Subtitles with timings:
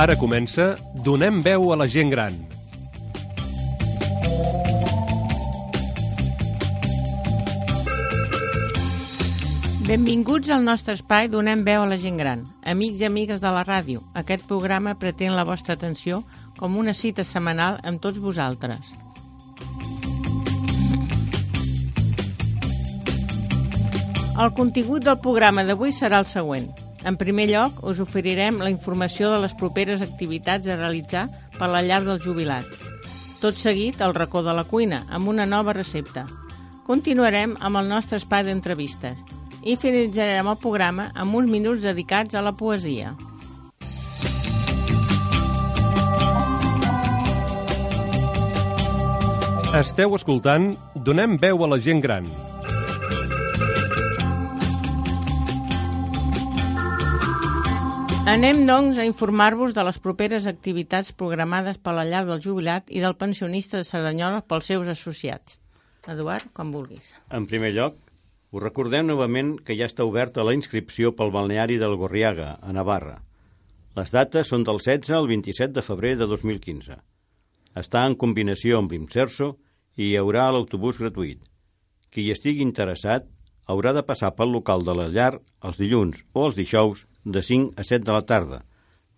[0.00, 2.38] Ara comença Donem veu a la gent gran.
[9.84, 12.46] Benvinguts al nostre espai Donem veu a la gent gran.
[12.64, 16.24] Amics i amigues de la ràdio, aquest programa pretén la vostra atenció
[16.56, 18.94] com una cita setmanal amb tots vosaltres.
[24.40, 26.72] El contingut del programa d'avui serà el següent.
[27.04, 31.80] En primer lloc, us oferirem la informació de les properes activitats a realitzar per la
[31.82, 32.68] llar del jubilat.
[33.40, 36.26] Tot seguit, el racó de la cuina, amb una nova recepta.
[36.84, 39.16] Continuarem amb el nostre espai d'entrevistes
[39.64, 43.14] i finalitzarem el programa amb uns minuts dedicats a la poesia.
[49.80, 52.26] Esteu escoltant Donem veu a la gent gran.
[58.30, 63.00] Anem, doncs, a informar-vos de les properes activitats programades per la llar del jubilat i
[63.02, 65.56] del pensionista de Cerdanyola pels seus associats.
[66.12, 67.08] Eduard, com vulguis.
[67.34, 67.96] En primer lloc,
[68.54, 73.16] us recordem novament que ja està oberta la inscripció pel balneari del Gorriaga, a Navarra.
[73.98, 77.00] Les dates són del 16 al 27 de febrer de 2015.
[77.82, 79.56] Està en combinació amb l'Imserso
[79.98, 81.42] i hi haurà l'autobús gratuït.
[82.14, 83.26] Qui hi estigui interessat
[83.70, 85.32] haurà de passar pel local de la llar
[85.68, 88.62] els dilluns o els dijous de 5 a 7 de la tarda,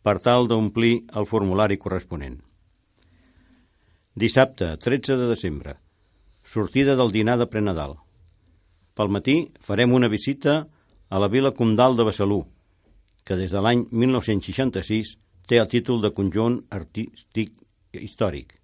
[0.04, 2.40] per tal d'omplir el formulari corresponent.
[4.14, 5.76] Dissabte, 13 de desembre.
[6.44, 7.96] Sortida del dinar de prenadal.
[8.92, 10.66] Pel matí farem una visita
[11.08, 12.42] a la Vila Comdal de Besalú,
[13.24, 15.16] que des de l'any 1966
[15.48, 17.54] té el títol de conjunt artístic
[17.96, 18.58] històric.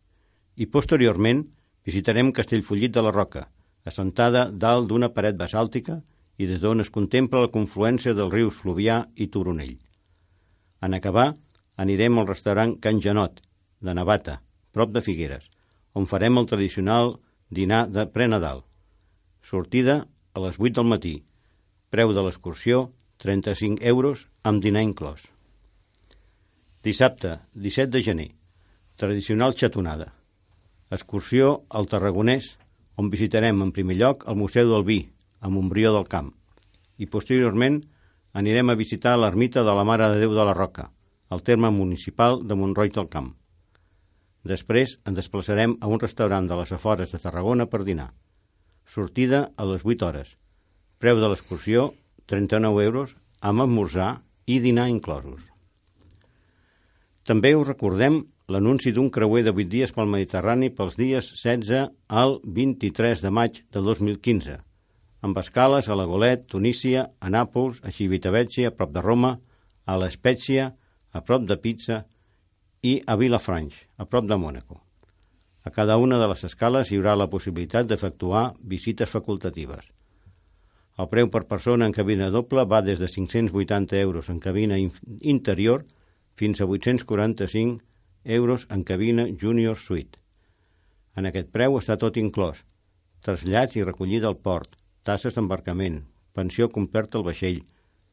[0.59, 1.47] I posteriorment
[1.87, 3.47] visitarem Castellfollit de la Roca,
[3.89, 6.01] assentada dalt d'una paret basàltica
[6.39, 9.77] i des d'on es contempla la confluència dels rius Fluvià i Toronell.
[10.83, 11.33] En acabar,
[11.77, 13.41] anirem al restaurant Can Janot,
[13.81, 14.41] de Navata,
[14.73, 15.49] prop de Figueres,
[15.95, 17.17] on farem el tradicional
[17.51, 18.63] dinar de prenadal.
[19.43, 20.05] Sortida
[20.35, 21.15] a les 8 del matí.
[21.91, 25.25] Preu de l'excursió, 35 euros amb dinar inclòs.
[26.85, 28.31] Dissabte, 17 de gener.
[28.99, 30.13] Tradicional xatonada.
[30.91, 32.57] Excursió al Tarragonès,
[32.99, 34.99] on visitarem en primer lloc el Museu del Vi,
[35.41, 36.33] a Montbrió del Camp,
[36.99, 37.79] i posteriorment
[38.35, 40.91] anirem a visitar l'ermita de la Mare de Déu de la Roca,
[41.31, 43.31] al terme municipal de Montroi del Camp.
[44.49, 48.11] Després ens desplaçarem a un restaurant de les afores de Tarragona per dinar.
[48.87, 50.35] Sortida a les 8 hores.
[50.99, 51.93] Preu de l'excursió,
[52.27, 55.45] 39 euros, amb esmorzar i dinar inclosos.
[57.29, 62.39] També us recordem l'anunci d'un creuer de 8 dies pel Mediterrani pels dies 16 al
[62.59, 64.55] 23 de maig de 2015,
[65.21, 69.35] amb escales a la Golet, Tunísia, a Nàpols, a Civitavecchia, a prop de Roma,
[69.85, 70.71] a l'Espècia,
[71.13, 72.07] a prop de Pizza
[72.81, 74.81] i a Vilafranch, a prop de Mònaco.
[75.69, 79.85] A cada una de les escales hi haurà la possibilitat d'efectuar visites facultatives.
[80.97, 85.85] El preu per persona en cabina doble va des de 580 euros en cabina interior
[86.35, 87.85] fins a 845 euros
[88.25, 90.19] en cabina Junior Suite.
[91.17, 92.65] En aquest preu està tot inclòs,
[93.25, 97.63] trasllats i recollida al port, tasses d'embarcament, pensió completa al vaixell,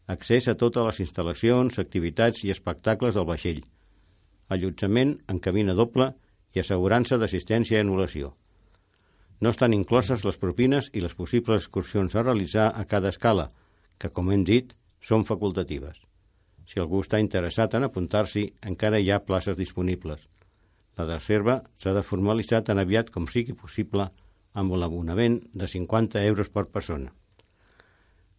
[0.07, 3.61] accés a totes les instal·lacions, activitats i espectacles del vaixell,
[4.49, 6.13] allotjament en cabina doble
[6.53, 8.33] i assegurança d'assistència i anul·lació.
[9.41, 13.49] No estan incloses les propines i les possibles excursions a realitzar a cada escala,
[13.99, 15.99] que, com hem dit, són facultatives.
[16.65, 20.21] Si algú està interessat en apuntar-s'hi, encara hi ha places disponibles.
[20.97, 24.07] La reserva s'ha de formalitzar tan aviat com sigui possible
[24.55, 27.11] amb un abonament de 50 euros per persona.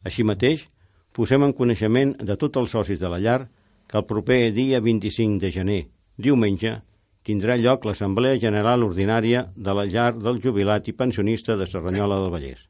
[0.07, 0.65] Així mateix,
[1.13, 3.41] posem en coneixement de tots els socis de la llar
[3.87, 5.83] que el proper dia 25 de gener,
[6.17, 6.81] diumenge,
[7.27, 12.33] tindrà lloc l'Assemblea General Ordinària de la llar del jubilat i pensionista de Serranyola del
[12.35, 12.61] Vallès.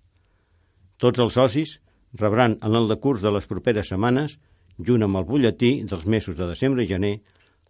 [0.96, 1.76] Tots els socis
[2.16, 4.38] rebran en el decurs de les properes setmanes,
[4.78, 7.20] junt amb el butlletí dels mesos de desembre i gener,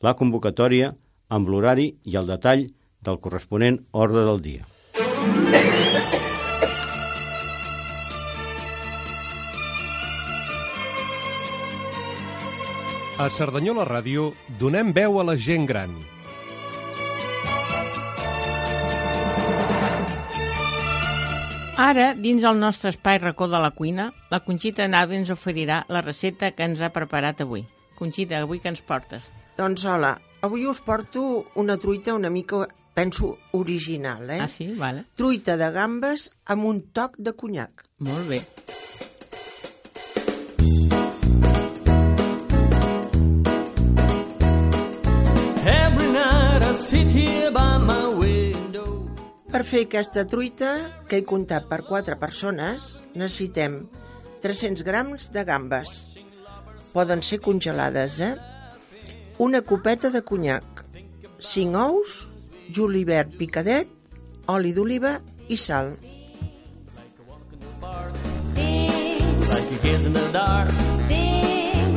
[0.03, 0.93] la convocatòria
[1.29, 2.67] amb l'horari i el detall
[3.03, 4.67] del corresponent ordre del dia.
[13.17, 14.29] A Cerdanyola Ràdio
[14.61, 15.95] donem veu a la gent gran.
[21.77, 26.01] Ara, dins el nostre espai racó de la cuina, la Conxita Nada ens oferirà la
[26.01, 27.67] recepta que ens ha preparat avui.
[27.99, 29.27] Conxita, avui què ens portes?
[29.61, 31.27] Doncs hola, avui us porto
[31.61, 32.65] una truita una mica,
[32.97, 34.41] penso, original, eh?
[34.41, 34.71] Ah, sí?
[34.81, 35.05] Vale.
[35.21, 37.85] Truita de gambes amb un toc de conyac.
[38.09, 38.41] Molt bé.
[49.57, 50.71] Per fer aquesta truita,
[51.09, 53.79] que he comptat per quatre persones, necessitem
[54.45, 55.93] 300 grams de gambes.
[56.93, 58.35] Poden ser congelades, eh?
[59.41, 60.85] Una copeta de conyac,
[61.41, 62.13] 5 ous,
[62.69, 63.89] julivert picadet,
[64.53, 65.17] oli d'oliva
[65.49, 65.95] i sal.
[69.57, 70.69] like a kiss in the dark,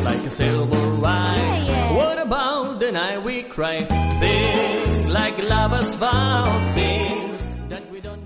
[0.07, 1.95] like a silver wine.
[1.95, 3.79] What about the night we cry?
[3.79, 7.28] Things like lovers vow, things.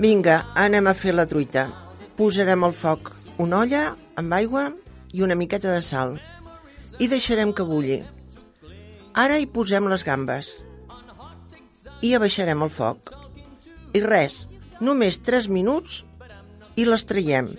[0.03, 1.61] Vinga, anem a fer la truita.
[2.17, 3.83] Posarem al foc una olla
[4.19, 4.63] amb aigua
[5.15, 6.17] i una miqueta de sal
[6.99, 8.01] i deixarem que bulli.
[9.23, 10.49] Ara hi posem les gambes
[12.03, 13.13] i abaixarem el foc.
[13.95, 14.41] I res,
[14.83, 16.01] només 3 minuts
[16.75, 17.53] i les traiem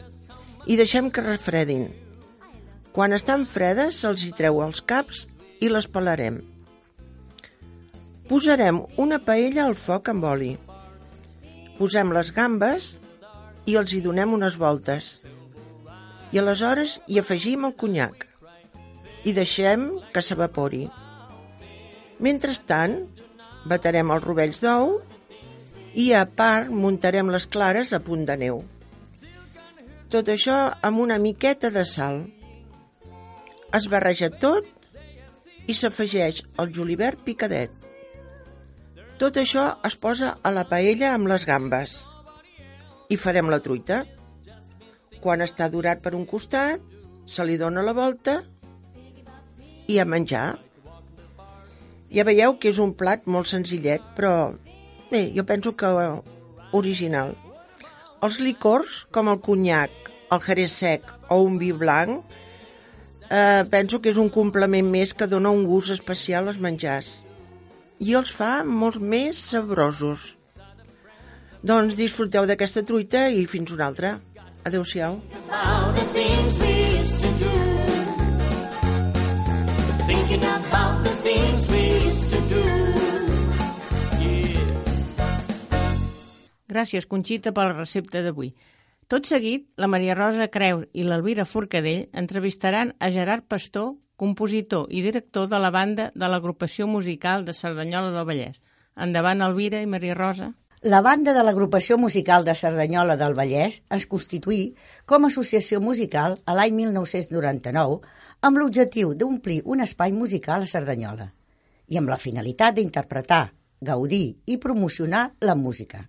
[0.69, 1.89] i deixem que refredin.
[2.93, 5.25] Quan estan fredes se'ls hi treu els caps
[5.65, 6.43] i les pelarem.
[8.29, 10.53] Posarem una paella al foc amb oli.
[11.79, 12.93] Posem les gambes
[13.67, 15.17] i els hi donem unes voltes.
[16.35, 18.29] I aleshores hi afegim el conyac
[19.25, 20.85] i deixem que s'evapori.
[22.23, 22.99] Mentrestant,
[23.67, 24.99] batarem els rovells d'ou
[25.99, 28.63] i a part muntarem les clares a punt de neu.
[30.15, 32.21] Tot això amb una miqueta de sal.
[33.75, 34.69] Es barreja tot
[35.67, 37.84] i s'afegeix el julivert picadet.
[39.15, 42.01] Tot això es posa a la paella amb les gambes.
[43.15, 44.01] I farem la truita.
[45.23, 46.83] Quan està durat per un costat,
[47.31, 48.41] se li dona la volta
[49.87, 50.59] i a menjar.
[52.11, 54.35] Ja veieu que és un plat molt senzillet, però
[55.13, 55.95] bé, jo penso que
[56.75, 57.37] original.
[58.19, 59.95] Els licors, com el conyac,
[60.35, 62.25] el jerez sec o un vi blanc,
[63.31, 67.21] eh, penso que és un complement més que dona un gust especial als menjars
[67.99, 70.35] i els fa molt més sabrosos.
[71.65, 74.19] Doncs disfruteu d'aquesta truita i fins una altra.
[74.65, 75.21] Adéu-siau.
[75.49, 77.53] About the things we used to do.
[80.09, 82.63] Thinking about the things we used to do.
[86.75, 88.55] Gràcies, Conxita, per la recepta d'avui.
[89.09, 95.03] Tot seguit, la Maria Rosa Creus i l'Elvira Forcadell entrevistaran a Gerard Pastor, compositor i
[95.03, 98.61] director de la banda de l'agrupació musical de Cerdanyola del Vallès.
[98.97, 100.53] Endavant, Elvira i Maria Rosa.
[100.85, 104.75] La banda de l'agrupació musical de Cerdanyola del Vallès es constituí
[105.07, 108.01] com a associació musical a l'any 1999
[108.45, 111.31] amb l'objectiu d'omplir un espai musical a Cerdanyola
[111.89, 113.47] i amb la finalitat d'interpretar,
[113.81, 116.05] gaudir i promocionar la música.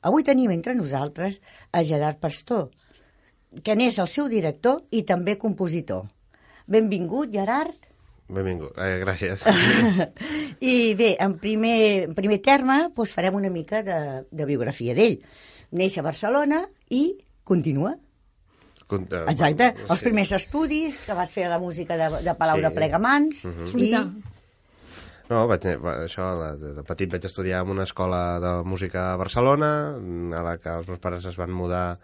[0.00, 1.40] Avui tenim entre nosaltres
[1.72, 2.70] a Gerard Pastor,
[3.62, 6.08] que n'és el seu director i també compositor.
[6.66, 7.86] Benvingut, Gerard.
[8.30, 9.42] Benvingut, eh, gràcies.
[10.60, 11.78] I bé, en primer,
[12.10, 13.96] en primer terme doncs farem una mica de,
[14.30, 15.18] de biografia d'ell.
[15.74, 17.16] Neix a Barcelona i
[17.46, 17.96] continua.
[18.90, 19.70] Compte, Exacte.
[19.74, 22.62] bueno, Els primers estudis, que vas fer la música de, de Palau Sí.
[22.66, 23.44] de Plegamans.
[23.46, 23.62] Mhm.
[23.66, 24.00] I, Solità.
[25.30, 26.24] No, vaig, va, això,
[26.58, 30.72] de, de petit vaig estudiar en una escola de música a Barcelona, a la que
[30.74, 32.00] els meus pares es van mudar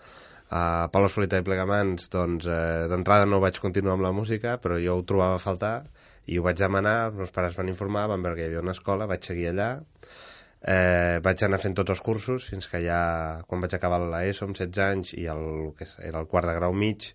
[0.50, 4.78] a Palau Solità i Plegamans, doncs eh, d'entrada no vaig continuar amb la música, però
[4.82, 5.76] jo ho trobava a faltar
[6.26, 8.74] i ho vaig demanar, els meus pares van informar, van veure que hi havia una
[8.74, 9.70] escola, vaig seguir allà,
[10.62, 13.00] eh, vaig anar fent tots els cursos fins que ja,
[13.46, 15.44] quan vaig acabar l'ESO amb 16 anys i el,
[15.78, 17.10] que era el quart de grau mig,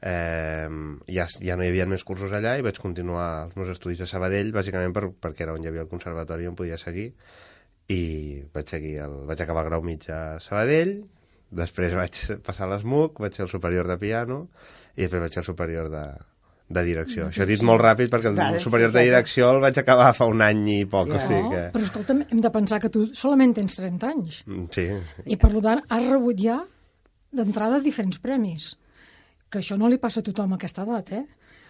[0.00, 0.68] eh,
[1.08, 4.08] ja, ja no hi havia més cursos allà i vaig continuar els meus estudis a
[4.10, 7.10] Sabadell, bàsicament per, perquè era on hi havia el conservatori on podia seguir
[7.92, 8.02] i
[8.54, 10.98] vaig, seguir el, vaig acabar el grau mig a Sabadell,
[11.50, 14.48] després vaig passar a l'ESMUC, vaig ser el superior de piano
[14.96, 16.02] i després vaig ser el superior de,
[16.68, 17.28] de direcció.
[17.30, 19.10] Això dit molt ràpid perquè el Clar, superior sí, de sí.
[19.10, 21.20] direcció el vaig acabar fa un any i poc, Ja.
[21.20, 21.62] o sigui que...
[21.76, 24.88] Però escolta'm, hem de pensar que tu solament tens 30 anys Mm, Sí,
[25.26, 26.58] i per tant has rebut ja
[27.32, 28.72] d'entrada diferents premis.
[29.50, 31.24] Que això no li passa a tothom a aquesta edat, eh?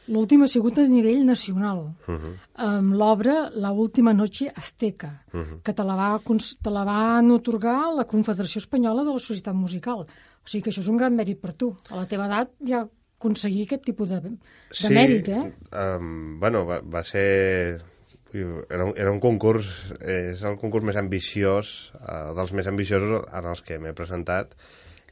[0.09, 2.35] L'últim ha sigut a nivell nacional, uh -huh.
[2.55, 5.63] amb l'obra La última noche azteca, uh -huh.
[5.63, 6.21] que te la, va,
[6.63, 10.07] te la van otorgar la Confederació Espanyola de la Societat Musical.
[10.47, 11.75] O sigui que això és un gran mèrit per tu.
[11.91, 12.87] A la teva edat ja
[13.19, 15.53] aconseguir aquest tipus de, de mèrit, eh?
[15.73, 17.83] Um, bueno, va, va ser...
[18.37, 19.67] Era un, era un concurs,
[20.05, 24.53] és el concurs més ambiciós, eh, dels més ambiciosos en els que m'he presentat,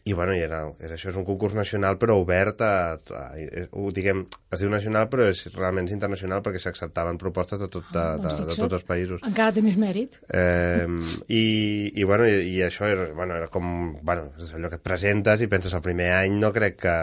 [0.05, 3.63] i bueno, i era, és, això és un concurs nacional però obert a, a, a
[3.73, 8.03] ho diguem, es diu nacional però és realment internacional perquè s'acceptaven propostes de, tot, de,
[8.03, 8.61] Ah, de, doncs de, fixa't.
[8.67, 9.23] tots els països.
[9.25, 10.19] Encara té més mèrit.
[10.29, 10.85] Eh,
[11.33, 11.45] i,
[11.95, 13.95] i, bueno, i, i això era, bueno, era com...
[14.05, 16.97] Bueno, és allò que et presentes i penses el primer any no crec que,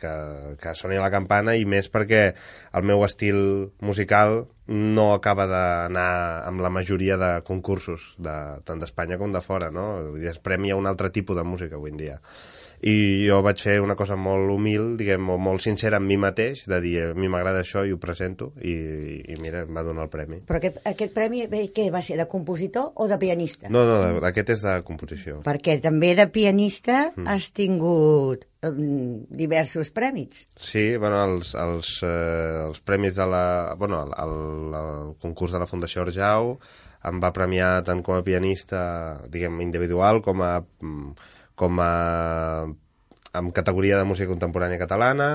[0.00, 0.14] que,
[0.62, 2.30] que soni la campana i més perquè
[2.72, 3.42] el meu estil
[3.84, 6.08] musical no acaba d'anar
[6.46, 8.34] amb la majoria de concursos, de,
[8.68, 9.88] tant d'Espanya com de fora, no?
[10.12, 12.18] Vull dir, Es premia un altre tipus de música avui en dia
[12.80, 16.64] i jo vaig fer una cosa molt humil, diguem, o molt sincera amb mi mateix,
[16.70, 18.74] de dir, a mi m'agrada això i ho presento, i,
[19.26, 20.40] i mira, em va donar el premi.
[20.46, 23.70] Però aquest, aquest premi, bé, què va ser, de compositor o de pianista?
[23.72, 25.40] No, no, aquest és de composició.
[25.46, 27.26] Perquè també de pianista mm.
[27.30, 30.44] has tingut um, diversos premis.
[30.54, 33.46] Sí, bueno, els, els, eh, els premis de la...
[33.78, 36.54] Bueno, el, el, el concurs de la Fundació Orjau
[37.08, 38.80] em va premiar tant com a pianista,
[39.30, 40.52] diguem, individual, com a
[41.58, 41.92] com a
[43.38, 45.28] amb categoria de música contemporània catalana,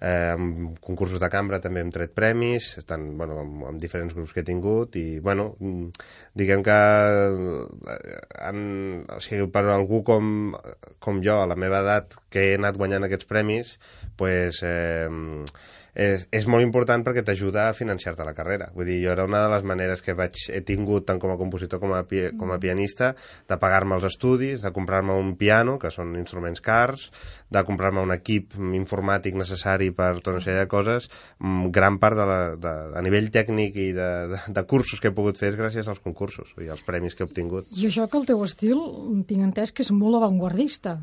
[0.00, 4.34] eh, amb concursos de cambra també hem tret premis, estan bueno, amb, amb diferents grups
[4.34, 5.50] que he tingut i, bueno,
[6.38, 6.76] diguem que
[8.48, 8.60] han,
[9.16, 10.52] o sigui, per algú com,
[11.02, 13.76] com jo, a la meva edat, que he anat guanyant aquests premis,
[14.18, 15.08] pues, eh,
[15.94, 18.70] és, és molt important perquè t'ajuda a financiar-te la carrera.
[18.74, 21.38] Vull dir, jo era una de les maneres que vaig, he tingut tant com a
[21.40, 23.14] compositor com a, pi, com a pianista
[23.48, 27.08] de pagar-me els estudis, de comprar-me un piano, que són instruments cars,
[27.50, 31.08] de comprar-me un equip informàtic necessari per tota una sèrie de coses,
[31.40, 35.10] mm, gran part de la, de, a nivell tècnic i de, de, de cursos que
[35.12, 37.68] he pogut fer és gràcies als concursos i als premis que he obtingut.
[37.78, 38.80] I això que el teu estil,
[39.28, 40.98] tinc entès que és molt avantguardista.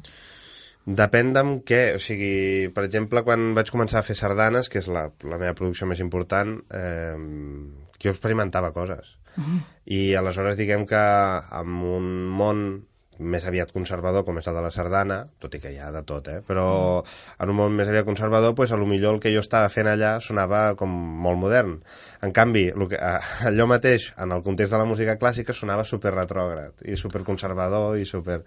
[0.86, 4.88] Depèn d'amb què, o sigui, per exemple, quan vaig començar a fer sardanes, que és
[4.88, 7.15] la, la meva producció més important, eh,
[7.98, 9.18] jo experimentava coses.
[9.36, 9.62] Uh -huh.
[9.86, 11.01] I aleshores diguem que
[11.60, 12.86] en un món
[13.19, 16.01] més aviat conservador, com és el de la sardana, tot i que hi ha de
[16.07, 16.39] tot, eh?
[16.45, 16.65] però
[17.01, 17.15] mm.
[17.43, 19.89] en un món més aviat conservador, pues, a lo millor el que jo estava fent
[19.91, 20.91] allà sonava com
[21.25, 21.75] molt modern.
[22.25, 23.00] En canvi, el que,
[23.50, 28.00] allò mateix, en el context de la música clàssica, sonava super retrògrad i super conservador
[28.00, 28.41] i super...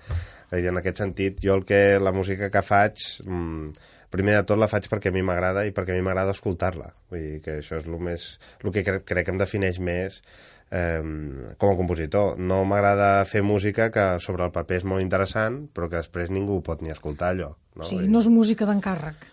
[0.48, 3.66] I en aquest sentit, jo el que la música que faig, mmm,
[4.08, 6.92] primer de tot la faig perquè a mi m'agrada i perquè a mi m'agrada escoltar-la.
[7.12, 8.28] Vull dir que això és el, més,
[8.64, 10.22] el que crec, crec que em defineix més
[10.70, 11.00] eh,
[11.56, 12.36] com a compositor.
[12.38, 16.60] No m'agrada fer música que sobre el paper és molt interessant, però que després ningú
[16.64, 17.54] pot ni escoltar allò.
[17.78, 17.88] No?
[17.88, 19.28] Sí, no és música d'encàrrec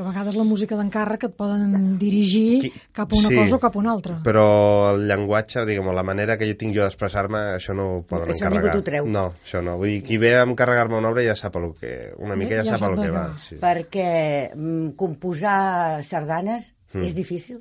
[0.00, 2.70] que a vegades la música d'encàrrec et poden dirigir Qui...
[2.94, 4.20] cap a una sí, cosa o cap a una altra.
[4.24, 4.44] però
[4.92, 8.46] el llenguatge, diguem la manera que jo tinc jo d'expressar-me, això no ho poden això
[8.46, 8.72] encarregar.
[8.72, 9.10] Això treu.
[9.10, 9.76] No, això no.
[9.82, 11.94] Vull dir, qui ve a encarregar-me una obra ja sap el que...
[12.22, 13.24] Una mica ja, ja sap el que va.
[13.42, 13.58] Sí.
[13.60, 14.10] Perquè
[14.54, 17.04] mm, composar sardanes mm.
[17.04, 17.58] és difícil?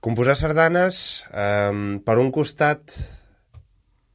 [0.00, 2.94] Composar sardanes, eh, per un costat,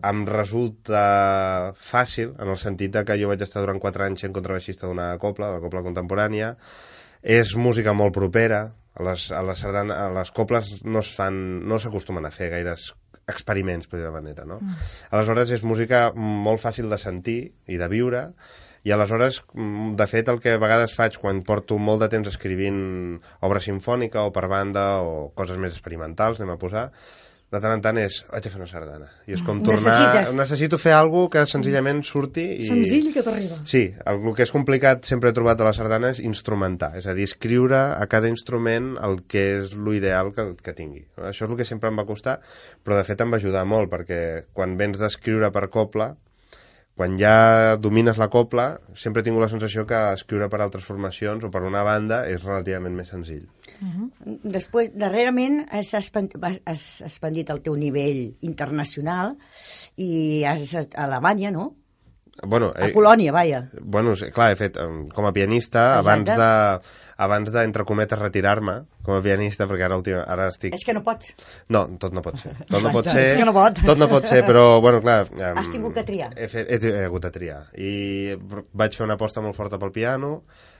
[0.06, 4.34] em resulta fàcil, en el sentit de que jo vaig estar durant 4 anys en
[4.34, 6.56] contrabaixista d'una copla, de la copla contemporània,
[7.22, 11.38] és música molt propera, a les, a les, sardana, a les coples no fan,
[11.68, 12.94] no s'acostumen a fer gaires
[13.28, 14.60] experiments, per dir manera, no?
[14.62, 14.86] Mm.
[15.18, 18.30] Aleshores, és música molt fàcil de sentir i de viure,
[18.86, 22.30] i aleshores, mm, de fet, el que a vegades faig quan porto molt de temps
[22.30, 26.92] escrivint obra sinfònica o per banda o coses més experimentals, anem a posar,
[27.56, 29.08] de tant en tant és, vaig a fer una sardana.
[29.30, 29.94] I és com tornar...
[29.94, 30.34] Necessites.
[30.38, 32.68] Necessito fer alguna que senzillament surti i...
[32.68, 33.58] Senzill que t'arriba.
[33.70, 37.08] Sí, el, el que és complicat sempre he trobat a la sardana és instrumentar, és
[37.10, 41.06] a dir, escriure a cada instrument el que és l'ideal que, que tingui.
[41.22, 42.38] Això és el que sempre em va costar,
[42.84, 44.22] però de fet em va ajudar molt, perquè
[44.54, 46.14] quan vens d'escriure per copla,
[46.96, 51.44] quan ja domines la copla, sempre he tingut la sensació que escriure per altres formacions
[51.44, 53.44] o per una banda és relativament més senzill.
[53.82, 54.38] Uh -huh.
[54.44, 59.36] Després, darrerament has, has expandit el teu nivell internacional
[59.98, 61.76] i has a Alemanya, no?
[62.44, 63.70] Bueno, a Polònia, vaja.
[63.82, 64.78] Bueno, clar, he fet,
[65.14, 66.10] com a pianista, Exacte.
[66.10, 70.76] abans de abans de, entre cometes, retirar-me com a pianista, perquè ara, última, ara estic...
[70.76, 71.34] És que no pots.
[71.72, 72.54] No, tot no pot ser.
[72.72, 73.80] Tot no pot ser, és que no pot.
[73.88, 75.26] tot no pot ser, però, bueno, clar...
[75.32, 76.32] Um, Has tingut que triar.
[76.36, 77.60] He, fet, he, he hagut de triar.
[77.80, 78.36] I
[78.74, 80.40] vaig fer una aposta molt forta pel piano,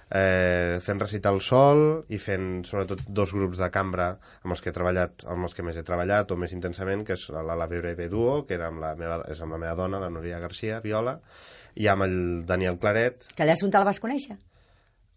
[0.10, 4.12] eh, fent recitar el sol i fent sobretot dos grups de cambra
[4.44, 7.18] amb els que he treballat, amb els que més he treballat o més intensament, que
[7.18, 10.02] és la, la Breve Duo, que era amb la meva, és amb la meva dona,
[10.04, 11.18] la Núria Garcia, viola,
[11.76, 13.32] i amb el Daniel Claret.
[13.36, 14.38] Que allà on te la vas conèixer?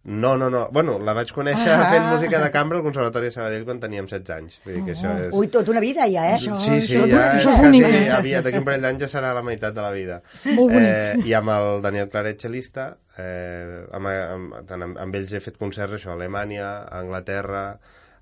[0.08, 0.70] No, no, no.
[0.72, 1.88] Bueno, la vaig conèixer ah.
[1.92, 4.54] fent música de cambra al Conservatori de Sabadell quan teníem 16 anys.
[4.64, 5.34] Vull dir que això és...
[5.36, 6.38] Ui, tota una vida ja, eh?
[6.38, 8.06] Això, sí, sí, això, ja això és, quasi, eh?
[8.16, 10.22] aviat, d'aquí un parell d'anys ja serà la meitat de la vida.
[10.78, 12.88] Eh, I amb el Daniel Claret, xelista,
[13.20, 17.62] eh, amb, amb, tant amb, amb ells he fet concerts això, a Alemanya, a Anglaterra,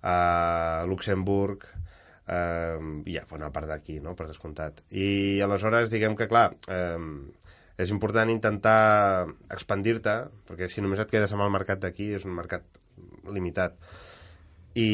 [0.03, 0.17] a
[0.91, 1.67] Luxemburg,
[2.27, 4.83] eh, i a part d'aquí, no?, per descomptat.
[4.91, 6.99] I aleshores, diguem que, clar, eh,
[7.77, 10.17] és important intentar expandir-te,
[10.49, 12.65] perquè si només et quedes amb el mercat d'aquí és un mercat
[13.33, 13.77] limitat.
[14.77, 14.89] I,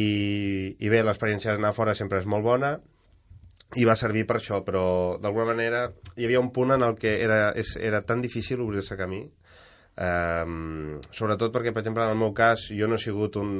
[0.78, 2.76] i bé, l'experiència d'anar fora sempre és molt bona
[3.78, 4.84] i va servir per això, però
[5.22, 5.86] d'alguna manera
[6.16, 9.24] hi havia un punt en el que era, és, era tan difícil obrir-se camí
[10.02, 13.50] Um, sobretot perquè, per exemple, en el meu cas, jo no he sigut un,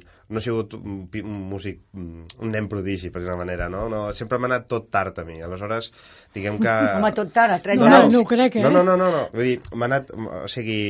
[0.00, 3.82] no he sigut un, un músic, un nen prodigi, per dir una manera, no?
[3.92, 5.36] no sempre m'ha anat tot tard a mi.
[5.44, 5.90] Aleshores,
[6.32, 6.72] diguem que...
[6.96, 8.16] Home, tot tard, a 30 No, no, anys.
[8.16, 8.64] no ho crec, eh?
[8.64, 9.26] No, no, no, no, no.
[9.34, 10.14] Vull dir, m'ha anat...
[10.16, 10.80] O sigui,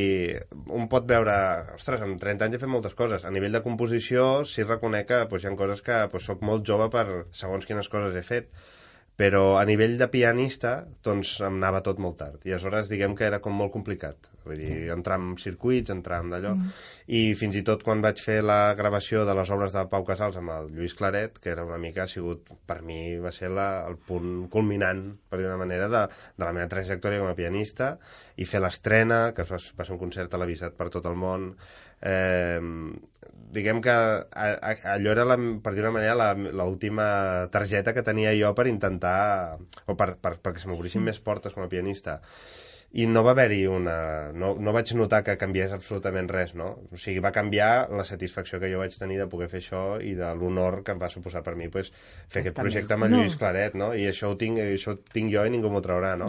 [0.71, 1.35] un pot veure...
[1.75, 3.27] Ostres, amb 30 anys he fet moltes coses.
[3.27, 6.63] A nivell de composició, sí reconec que pues, hi ha coses que pues, soc molt
[6.69, 8.53] jove per segons quines coses he fet
[9.21, 12.45] però a nivell de pianista doncs em anava tot molt tard.
[12.47, 14.31] I aleshores diguem que era com molt complicat.
[14.47, 16.55] Vull dir, entrar en circuits, entrar en d'allò.
[16.57, 16.71] Mm.
[17.11, 20.39] i fins i tot quan vaig fer la gravació de les obres de Pau Casals
[20.41, 23.85] amb el Lluís Claret, que era una mica ha sigut, per mi va ser la,
[23.91, 27.93] el punt culminant, per dir una manera de, de la meva trajectòria com a pianista.
[28.41, 31.51] I fer l'estrena, que va, va ser un concert televisat per tot el món
[32.03, 32.61] eh,
[33.51, 38.05] diguem que a, a, allò era, la, per dir una manera, la- l'última targeta que
[38.07, 42.21] tenia jo per intentar, o per, per, perquè se m'obrissin més portes com a pianista.
[42.91, 44.33] I no va haver-hi una...
[44.35, 46.73] No, no vaig notar que canviés absolutament res, no?
[46.91, 50.17] O sigui, va canviar la satisfacció que jo vaig tenir de poder fer això i
[50.19, 51.93] de l'honor que em va suposar per mi pues,
[52.27, 52.67] fer aquest Està bé.
[52.67, 53.21] projecte amb en No.
[53.23, 53.93] Lluís Claret, no?
[53.95, 56.27] I això ho tinc, això ho tinc jo i ningú m'ho traurà, no?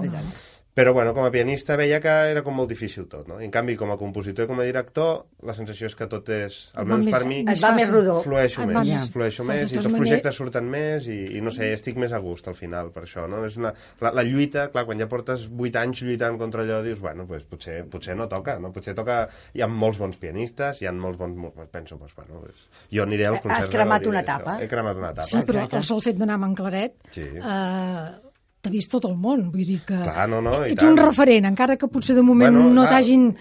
[0.73, 3.41] Però, bueno, com a pianista veia que era com molt difícil tot, no?
[3.41, 6.29] I, en canvi, com a compositor i com a director, la sensació és que tot
[6.31, 8.21] és, almenys per mi, Et va més rodó.
[8.23, 9.09] flueixo més, més.
[9.11, 12.21] flueixo més, i els maneres- projectes surten més, i, i no sé, estic més a
[12.23, 13.41] gust al final, per això, no?
[13.49, 17.03] És una, la, la lluita, clar, quan ja portes 8 anys lluitant contra allò, dius,
[17.03, 18.71] bueno, pues, potser, potser no toca, no?
[18.71, 19.27] Potser toca...
[19.53, 21.51] Hi ha molts bons pianistes, hi ha molts bons...
[21.75, 22.63] Penso, pues, bueno, pues,
[22.95, 23.67] jo aniré als Has concerts...
[23.67, 24.29] de cremat una això.
[24.39, 24.57] etapa.
[24.63, 25.27] He cremat una etapa.
[25.27, 27.27] Sí, però el sol fet d'anar amb en Claret Sí.
[27.27, 28.30] eh,
[28.61, 31.77] t'ha vist tot el món, vull dir que Clar, no, no, ets un referent, encara
[31.77, 33.31] que potser de moment Bueno, no t'hagin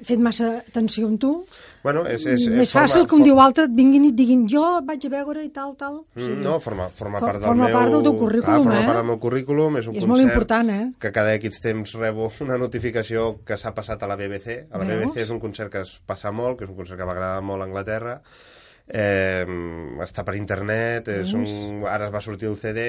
[0.00, 1.30] fet massa atenció amb tu,
[1.84, 4.46] Bueno, és, és, més forma- fàcil que un o altre et vinguin i et diguin
[4.48, 5.94] jo et vaig a veure i tal, tal.
[6.00, 7.76] O sigui, Mm, No, forma, forma For- part del forma meu...
[7.76, 8.86] part del teu currículum, clar, forma eh?
[8.86, 10.92] part del meu currículum, és un és concert molt important, eh?
[11.00, 14.66] que cada X temps rebo una notificació que s'ha passat a la BBC.
[14.70, 15.02] A la Veus?
[15.12, 17.42] BBC és un concert que es passa molt, que és un concert que va agradar
[17.42, 18.20] molt a Anglaterra,
[18.90, 19.46] eh,
[20.02, 21.46] està per internet, és un,
[21.88, 22.82] ara es va sortir el CD,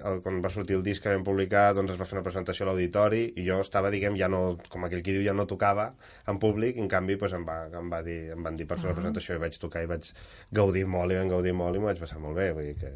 [0.00, 2.66] el, quan va sortir el disc que vam publicar, doncs es va fer una presentació
[2.66, 5.90] a l'auditori, i jo estava, diguem, ja no, com aquell qui diu, ja no tocava
[6.30, 8.90] en públic, en canvi pues, em, va, em, va dir, em van dir per fer
[8.90, 10.10] la presentació, i vaig tocar i vaig
[10.54, 12.94] gaudir molt, i vam gaudir molt, i m'ho vaig passar molt bé, vull dir que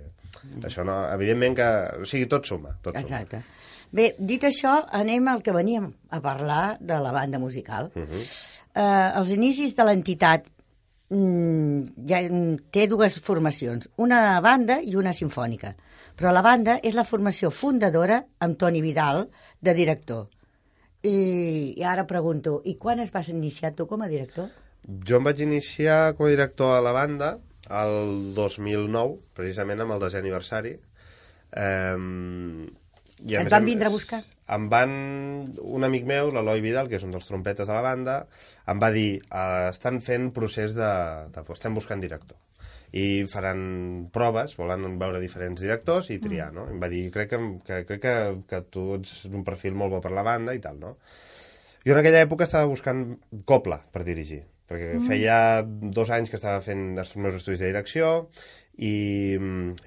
[0.66, 1.70] això no, evidentment que,
[2.02, 3.04] o sigui, tot suma, tot suma.
[3.06, 3.42] Exacte.
[3.94, 7.90] Bé, dit això, anem al que veníem a parlar de la banda musical.
[7.94, 8.22] Uh -huh.
[8.74, 10.57] eh, els inicis de l'entitat mm,
[11.08, 15.74] ja mm, té dues formacions, una banda i una sinfònica.
[16.18, 19.28] Però la banda és la formació fundadora amb Toni Vidal,
[19.60, 20.26] de director.
[21.02, 24.50] I, I ara pregunto, i quan es vas iniciar tu com a director?
[25.06, 27.36] Jo em vaig iniciar com a director a la banda
[27.68, 30.74] el 2009, precisament amb el desè aniversari.
[31.56, 32.66] Um,
[33.24, 34.22] i Et van vindre a buscar?
[34.54, 34.92] Em van...
[35.62, 38.18] Un amic meu, l'Eloi Vidal, que és un dels trompetes de la banda,
[38.68, 40.92] em va dir, uh, estan fent procés de,
[41.34, 41.44] de...
[41.54, 42.38] estem buscant director
[42.96, 46.64] i faran proves, volen veure diferents directors i triar, no?
[46.72, 48.14] Em va dir, crec que, que, crec que,
[48.48, 50.94] que tu ets un perfil molt bo per la banda i tal, no?
[51.84, 53.04] Jo en aquella època estava buscant
[53.48, 55.08] copla per dirigir, perquè mm.
[55.08, 58.28] feia dos anys que estava fent els meus estudis de direcció
[58.78, 59.34] i,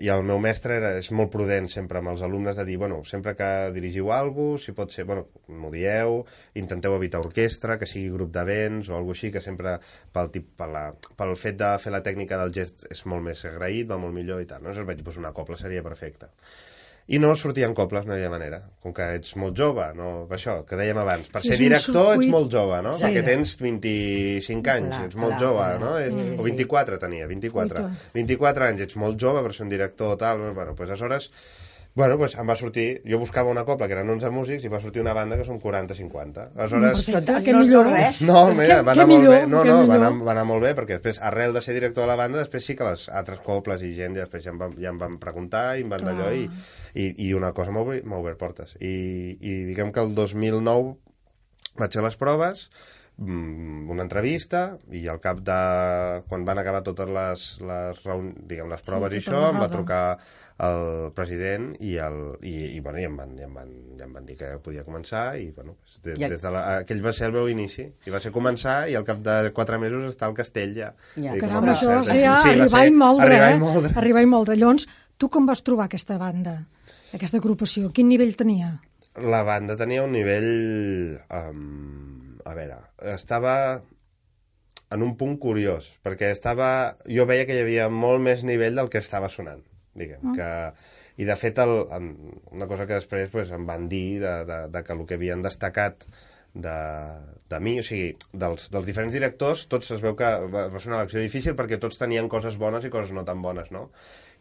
[0.03, 2.97] i el meu mestre era, és molt prudent sempre amb els alumnes de dir, bueno,
[3.07, 6.21] sempre que dirigiu alguna cosa, si pot ser, bueno, m'ho dieu,
[6.59, 9.77] intenteu evitar orquestra, que sigui grup d'events o alguna així, que sempre
[10.11, 10.83] pel, tip, per la,
[11.19, 14.43] pel fet de fer la tècnica del gest és molt més agraït, va molt millor
[14.43, 14.59] i tal.
[14.63, 14.71] No?
[14.71, 16.31] Aleshores vaig dir, pues una copla seria perfecta.
[17.11, 18.61] I no sortien coples, no hi havia manera.
[18.79, 20.27] Com que ets molt jove, no?
[20.31, 22.93] això, que dèiem abans, per Sí, ser director circuit- ets molt jove, no?
[22.95, 23.03] Sí.
[23.03, 25.79] Perquè tens 25 anys, Clar, ets molt clar, jove, clar.
[25.81, 25.97] no?
[25.97, 26.51] Sí, o sí.
[26.51, 27.83] 24 tenia, 24.
[27.83, 28.11] Uita.
[28.13, 31.31] 24 anys, ets molt jove per ser un director, tal, bueno, pues aleshores...
[31.93, 33.01] Bueno, pues em va sortir...
[33.03, 35.57] Jo buscava una copla que eren 11 músics i va sortir una banda que són
[35.59, 36.45] 40-50.
[36.55, 37.01] Aleshores...
[37.03, 37.89] Perfecte, Tot- què no- millor.
[37.89, 38.21] no res.
[38.23, 39.41] No, mira, va anar molt millor, bé.
[39.51, 42.13] No, no, va anar, va anar molt bé, perquè després, arrel de ser director de
[42.13, 44.77] la banda, després sí que les altres coples i gent ja després ja em van,
[44.79, 46.45] ja em van preguntar i em van d'allò i,
[46.93, 47.71] i, i una cosa
[48.19, 48.75] obert portes.
[48.79, 50.97] I, I diguem que el 2009
[51.79, 52.65] vaig fer les proves,
[53.17, 55.59] mm, una entrevista, i al cap de...
[56.27, 58.33] quan van acabar totes les, les, reun...
[58.47, 60.05] diguem, les proves i tota això, em va trucar
[60.61, 64.11] el president i, el, i, i, bueno, i em, van, i em, van, ja em
[64.13, 65.73] van dir que podia començar i bueno,
[66.05, 68.75] des, Ja- des de la, aquell va ser el meu inici i va ser començar
[68.91, 71.31] i al cap de quatre mesos està al castell ja, Ja.
[71.33, 72.13] I a Caram, això va concert.
[72.13, 73.55] ser ja Sí, va arribar ser i moldre, arribar eh?
[73.55, 73.93] i moldre.
[74.03, 74.59] Arribar i moldre.
[74.61, 74.85] Llavors,
[75.21, 76.55] tu com vas trobar aquesta banda,
[77.13, 77.91] aquesta agrupació?
[77.93, 78.73] Quin nivell tenia?
[79.21, 81.19] La banda tenia un nivell...
[81.29, 82.79] Um, a veure,
[83.13, 83.53] estava
[84.91, 86.71] en un punt curiós, perquè estava...
[87.05, 89.61] Jo veia que hi havia molt més nivell del que estava sonant,
[89.93, 90.49] diguem, que...
[91.21, 91.75] I, de fet, el,
[92.55, 95.43] una cosa que després pues, em van dir de, de, de que el que havien
[95.45, 96.07] destacat
[96.55, 96.77] de,
[97.51, 100.89] de mi, o sigui, dels, dels diferents directors, tots es veu que va, va ser
[100.89, 103.89] una elecció difícil perquè tots tenien coses bones i coses no tan bones, no?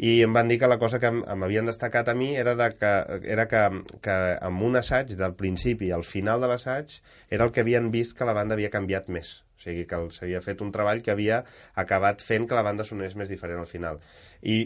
[0.01, 2.93] I em van dir que la cosa que m'havien destacat a mi era, de que,
[3.29, 3.61] era que,
[4.01, 6.95] que amb un assaig del principi al final de l'assaig
[7.29, 9.35] era el que havien vist que la banda havia canviat més.
[9.61, 11.43] O sigui, que els havia fet un treball que havia
[11.83, 14.01] acabat fent que la banda sonés més diferent al final.
[14.41, 14.57] I,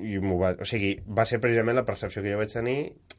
[0.00, 2.78] i va, o sigui, va ser precisament la percepció que jo vaig tenir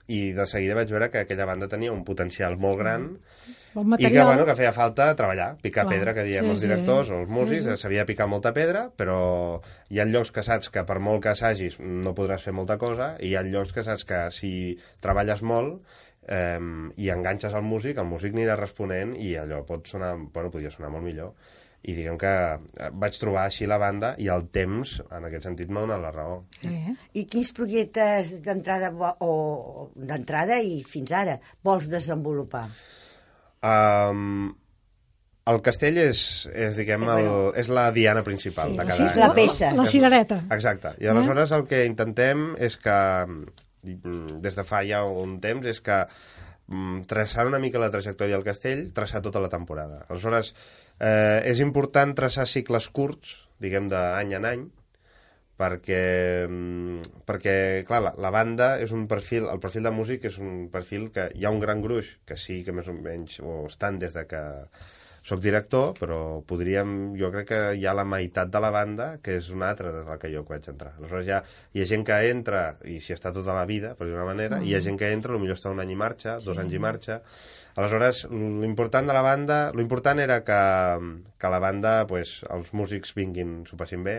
[0.10, 3.12] i de seguida vaig veure que aquella banda tenia un potencial molt gran
[3.74, 6.60] Bon i que, bueno, que feia falta treballar, picar Clar, pedra, que diem sí, els
[6.60, 6.68] sí.
[6.68, 7.78] directors o els músics, Mhm.
[7.80, 11.30] s'havia de picar molta pedra, però hi ha llocs que saps que per molt que
[11.30, 15.42] assagis no podràs fer molta cosa, i hi ha llocs que saps que si treballes
[15.42, 15.82] molt
[16.28, 16.60] eh,
[16.98, 20.92] i enganxes al músic, el músic anirà responent i allò pot sonar, bueno, podria sonar
[20.92, 21.34] molt millor.
[21.84, 25.70] I diguem que eh, vaig trobar així la banda i el temps, en aquest sentit,
[25.74, 26.44] m'ha donat la raó.
[26.64, 26.94] Eh?
[27.18, 28.92] I quins projectes d'entrada
[29.26, 32.68] o d'entrada i fins ara vols desenvolupar?
[33.62, 34.52] Um,
[35.52, 36.22] el castell és,
[36.54, 37.28] és diguem, el,
[37.60, 39.20] és la diana principal Sí, de la cada ci- any.
[39.20, 39.36] la no?
[39.38, 39.72] peça.
[39.78, 40.38] La cirereta.
[40.54, 40.94] Exacte.
[41.02, 42.98] I aleshores el que intentem és que,
[43.28, 46.06] mm, des de fa ja un temps, és que
[46.72, 50.06] mm, traçar una mica la trajectòria del castell, traçar tota la temporada.
[50.10, 50.54] Aleshores,
[51.00, 54.62] eh, és important traçar cicles curts, diguem, d'any en any,
[55.62, 56.06] perquè,
[56.48, 57.56] mm, perquè
[57.88, 61.30] clar, la, la banda és un perfil, el perfil de músic és un perfil que
[61.38, 64.26] hi ha un gran gruix, que sí que més o menys ho estan des de
[64.30, 64.42] que
[65.22, 69.36] sóc director, però podríem, jo crec que hi ha la meitat de la banda que
[69.38, 70.96] és una altra des de la que jo vaig entrar.
[70.98, 71.44] Aleshores ja
[71.78, 74.66] hi ha gent que entra i s'hi està tota la vida, per d'una manera, mm.
[74.66, 76.50] hi ha gent que entra, potser està un any i marxa, sí.
[76.50, 77.22] dos anys i marxa.
[77.78, 80.62] Aleshores, l'important de la banda, l'important era que,
[81.38, 84.18] que la banda, pues, els músics vinguin, s'ho passin bé,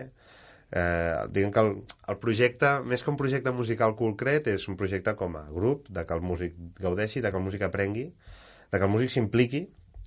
[0.73, 1.75] eh, diguem que el,
[2.09, 6.07] el projecte, més que un projecte musical concret, és un projecte com a grup, de
[6.09, 8.09] que el músic gaudeixi, de que el músic aprengui,
[8.73, 9.67] de que el músic s'impliqui,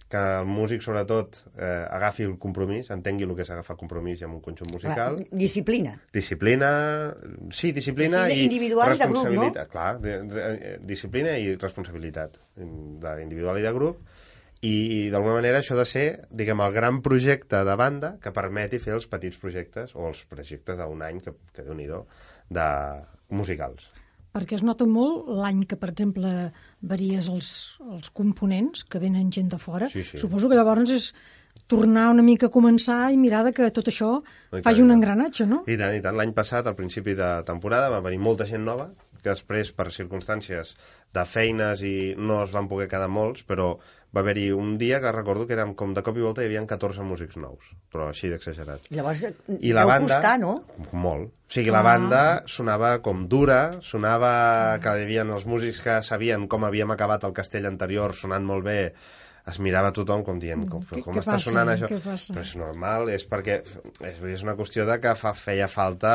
[0.10, 4.38] que el músic, sobretot, eh, agafi el compromís, entengui el que és agafar compromís amb
[4.38, 5.17] un conjunt musical.
[5.17, 5.95] Clar, disciplina.
[6.13, 6.69] Disciplina,
[7.49, 9.23] sí, disciplina Disciplina i individual i de grup, no?
[9.23, 9.71] responsabilitat.
[9.73, 14.06] Clar, de, de, eh, disciplina i responsabilitat de individual i de grup
[14.62, 18.80] i d'alguna manera això ha de ser, diguem, el gran projecte de banda que permeti
[18.80, 21.89] fer els petits projectes o els projectes d'un any, que, que déu nhi
[22.50, 22.70] de
[23.30, 23.89] musicals.
[24.36, 26.30] perquè es nota molt l'any que, per exemple,
[26.84, 27.50] varies els,
[27.88, 29.88] els components, que venen gent de fora.
[29.89, 30.20] Sí, sí.
[30.20, 31.13] Suposo que llavors és
[31.72, 34.10] tornar una mica a començar i mirar de que tot això
[34.52, 35.63] I faci un engranatge, no?
[35.72, 36.18] I tant, i tant.
[36.20, 38.89] L'any passat, al principi de temporada, va venir molta gent nova,
[39.26, 40.76] que després, per circumstàncies
[41.16, 43.74] de feines i no es van poder quedar molts, però
[44.16, 46.62] va haver-hi un dia que recordo que érem com de cop i volta hi havia
[46.70, 48.88] 14 músics nous, però així d'exagerat.
[48.96, 49.26] Llavors,
[49.60, 50.16] I la banda...
[50.16, 50.54] costar, no?
[50.94, 51.34] Molt.
[51.46, 54.32] O sigui, la banda sonava com dura, sonava
[54.82, 58.66] que hi havia els músics que sabien com havíem acabat el castell anterior sonant molt
[58.66, 58.80] bé,
[59.48, 61.52] es mirava tothom com dient com, què- com què està passa?
[61.52, 61.86] sonant això?
[61.90, 66.14] Però és normal, és perquè és, és una qüestió de que fa, feia falta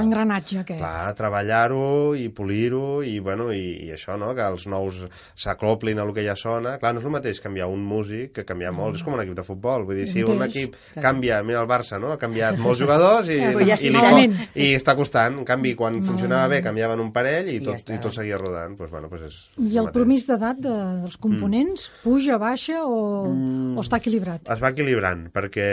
[0.00, 0.80] L'engranatge aquest.
[0.80, 4.32] clar, treballar-ho i polir-ho i, bueno, i, i això, no?
[4.34, 4.98] que els nous
[5.38, 6.76] s'acloplin a lo que ja sona.
[6.80, 8.98] Clar, no és el mateix canviar un músic que canviar molts.
[9.00, 9.84] És com un equip de futbol.
[9.86, 12.12] Vull dir, si un equip canvia, mira el Barça, no?
[12.14, 14.26] ha canviat molts jugadors i, ja i, li
[14.66, 15.38] i està costant.
[15.40, 17.94] En canvi, quan funcionava bé, canviaven un parell i ja tot, està.
[17.94, 18.76] i tot seguia rodant.
[18.76, 19.92] Pues, bueno, pues és I el mateix.
[19.94, 20.74] promís d'edat de,
[21.04, 23.76] dels components puja, baixa o, Mm.
[23.76, 24.48] o està equilibrat?
[24.50, 25.68] es va equilibrant, perquè,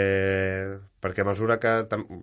[1.02, 1.72] perquè a mesura que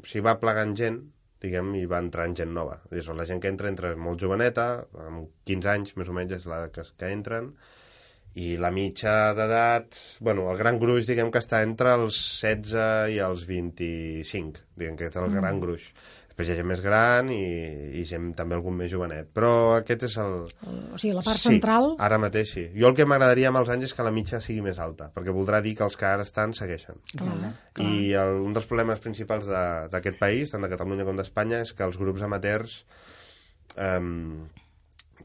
[0.06, 1.00] s'hi va plegant gent,
[1.40, 2.78] diguem, hi va entrant gent nova.
[2.92, 6.44] És la gent que entra, entra molt joveneta, amb 15 anys, més o menys, és
[6.46, 7.54] l'edat que, que entren,
[8.36, 13.18] i la mitja d'edat, bueno, el gran gruix, diguem que està entre els 16 i
[13.24, 15.88] els 25, diguem que és el gran gruix.
[16.40, 19.28] Després hi ha gent més gran i, i gent també algun més jovenet.
[19.36, 20.36] Però aquest és el...
[20.48, 21.90] O sigui, la part central...
[21.92, 22.64] Sí, ara mateix sí.
[22.72, 25.34] Jo el que m'agradaria amb els anys és que la mitja sigui més alta, perquè
[25.36, 27.02] voldrà dir que els que ara estan segueixen.
[27.12, 27.52] Clar,
[27.84, 31.74] I el, un dels problemes principals de- d'aquest país, tant de Catalunya com d'Espanya, és
[31.76, 32.80] que els grups amateurs...
[33.76, 34.48] Um,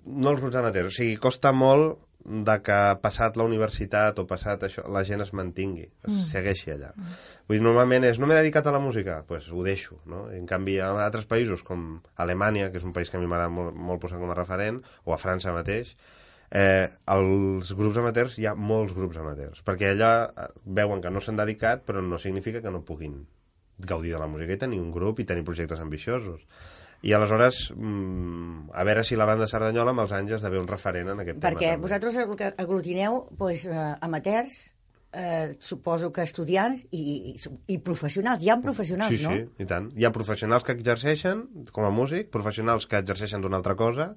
[0.05, 4.67] no els grups amateurs, o sigui, costa molt de que passat la universitat o passat
[4.67, 6.27] això, la gent es mantingui, es mm.
[6.31, 6.91] segueixi allà.
[7.47, 10.23] Vull dir, normalment és, no m'he dedicat a la música, doncs pues ho deixo, no?
[10.33, 13.53] En canvi, a altres països, com Alemanya, que és un país que a mi m'agrada
[13.53, 15.95] molt, molt posar com a referent, o a França mateix,
[16.49, 21.21] eh, els grups amateurs, hi ha molts grups amateurs, perquè allà eh, veuen que no
[21.21, 23.27] s'han dedicat, però no significa que no puguin
[23.77, 26.45] gaudir de la música i tenir un grup i tenir projectes ambiciosos.
[27.05, 31.09] I aleshores, mm, a veure si la banda Cerdanyola amb els anys esdevé un referent
[31.11, 31.75] en aquest Perquè tema.
[31.75, 31.81] també.
[31.83, 32.17] vosaltres
[32.57, 34.71] aglutineu pues, eh, amateurs,
[35.15, 37.35] eh, suposo que estudiants i, i,
[37.73, 38.43] i professionals.
[38.43, 39.31] Hi ha professionals, Sí, no?
[39.33, 39.89] sí, i tant.
[39.95, 44.11] Hi ha professionals que exerceixen com a músic, professionals que exerceixen d'una altra cosa,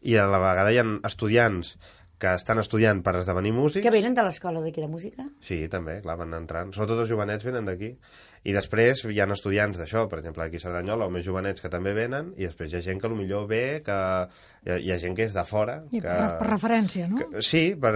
[0.00, 1.74] i a la vegada hi ha estudiants
[2.20, 3.84] que estan estudiant per esdevenir músics.
[3.84, 5.24] Que venen de l'escola d'aquí de música?
[5.44, 6.74] Sí, també, clar, van entrant.
[6.76, 7.94] Sobretot els jovenets venen d'aquí.
[8.40, 11.68] I després hi ha estudiants d'això, per exemple, aquí a Cerdanyola, o més jovenets que
[11.72, 14.98] també venen, i després hi ha gent que millor ve, que hi ha, hi ha
[15.02, 15.74] gent que és de fora.
[15.92, 17.20] I que, per, per referència, no?
[17.20, 17.92] que, sí, per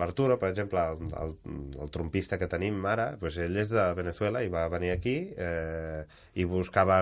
[0.00, 1.32] l'Arturo, per exemple, el, el,
[1.80, 6.04] el trompista que tenim ara, doncs ell és de Venezuela i va venir aquí eh,
[6.36, 7.00] i buscava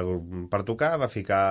[0.51, 1.43] per tocar, va ficar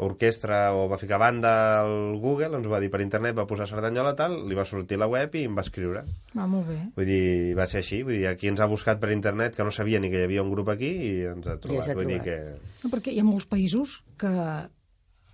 [0.00, 1.50] orquestra o va ficar banda
[1.82, 5.08] al Google, ens va dir per internet, va posar Cerdanyola tal, li va sortir la
[5.12, 6.02] web i em va escriure.
[6.36, 6.78] Va molt bé.
[6.96, 9.70] Vull dir, va ser així, vull dir, aquí ens ha buscat per internet, que no
[9.74, 11.88] sabia ni que hi havia un grup aquí i ens ha trobat.
[11.92, 12.60] ha vull dir trobat.
[12.60, 12.84] que...
[12.84, 14.32] No, perquè hi ha molts països que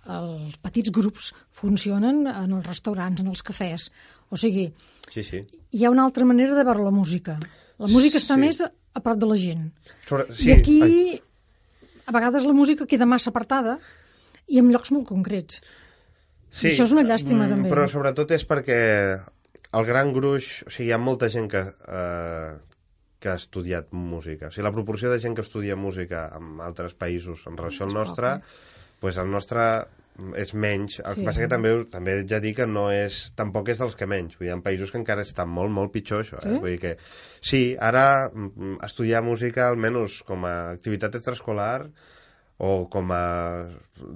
[0.07, 3.89] els petits grups funcionen en els restaurants, en els cafès.
[4.31, 4.69] O sigui,
[5.11, 5.41] Sí, sí.
[5.71, 7.37] hi ha una altra manera de veure la música.
[7.79, 8.39] La música està Sí.
[8.41, 8.71] més a,
[9.03, 9.71] prop de la gent.
[10.07, 10.25] Sobre...
[10.39, 11.21] I aquí,
[12.07, 13.77] a vegades la música queda massa apartada
[14.47, 15.61] i en llocs molt concrets.
[16.49, 17.69] Sí, Això és una llàstima, mm, també.
[17.73, 18.79] Però sobretot és perquè
[19.77, 20.63] el gran gruix...
[20.67, 22.53] O sigui, hi ha molta gent que, eh,
[23.19, 24.47] que ha estudiat música.
[24.47, 27.93] O sigui, la proporció de gent que estudia música en altres països en relació al
[27.93, 28.37] nostre,
[29.01, 29.67] pues el nostre
[30.39, 30.99] és menys.
[31.03, 31.19] El Sí.
[31.19, 34.37] que passa que també, també de dir que no és, tampoc és dels que menys.
[34.39, 36.39] Vull dir, hi ha països que encara està molt, molt pitjor, això.
[36.39, 36.47] Eh?
[36.47, 36.59] Sí?
[36.63, 36.97] Vull dir que,
[37.41, 41.89] sí, ara mm, estudiar música, almenys com a activitat extraescolar,
[42.57, 43.67] o com a...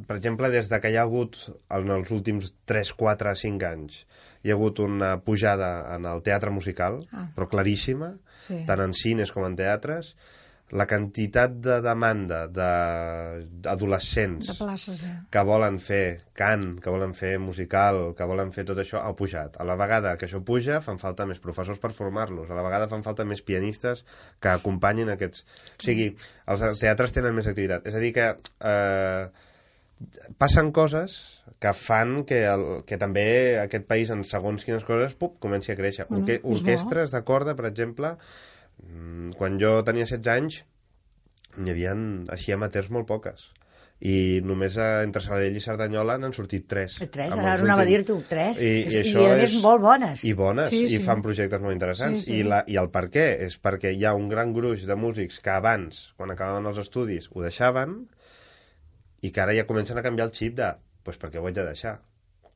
[0.08, 1.38] Per exemple, des de que hi ha hagut
[1.70, 4.06] en els últims 3, 4, 5 anys
[4.44, 7.28] hi ha hagut una pujada en el teatre musical, Ah.
[7.36, 8.64] però claríssima, Sí.
[8.66, 10.16] tant en cines com en teatres,
[10.72, 14.56] la quantitat de demanda d'adolescents De
[14.96, 15.12] eh?
[15.34, 19.58] que volen fer cant, que volen fer musical, que volen fer tot això, ha pujat.
[19.60, 22.50] A la vegada que això puja, fan falta més professors per formar-los.
[22.50, 24.06] A la vegada fan falta més pianistes
[24.40, 25.46] que acompanyin aquests...
[25.76, 26.08] O sigui,
[26.52, 27.88] els teatres tenen més activitat.
[27.92, 29.24] És a dir, que eh,
[30.40, 31.20] passen coses
[31.62, 35.78] que fan que, el, que també aquest país, en segons quines coses, pup, comenci a
[35.78, 36.08] créixer.
[36.10, 38.16] Bueno, Orque orquestres de corda, per exemple,
[39.38, 40.62] quan jo tenia 16 anys,
[41.58, 41.96] n'hi havia
[42.32, 43.50] així amateurs molt poques
[44.02, 46.96] i només a, entre Sabadell i Cerdanyola n'han sortit tres.
[47.14, 48.58] Tres, ara els anava a dir-t'ho, tres.
[48.66, 49.60] I, I- i, i a més és...
[49.62, 50.24] molt bones.
[50.26, 51.02] I bones, Sí, i sí.
[51.06, 52.24] fan projectes molt interessants.
[52.24, 52.40] Sí, sí.
[52.40, 53.28] I, la, I el per què?
[53.46, 57.30] És perquè hi ha un gran gruix de músics que abans, quan acabaven els estudis,
[57.30, 58.00] ho deixaven
[59.22, 60.72] i que ara ja comencen a canviar el xip de
[61.06, 62.00] pues perquè ho haig de deixar.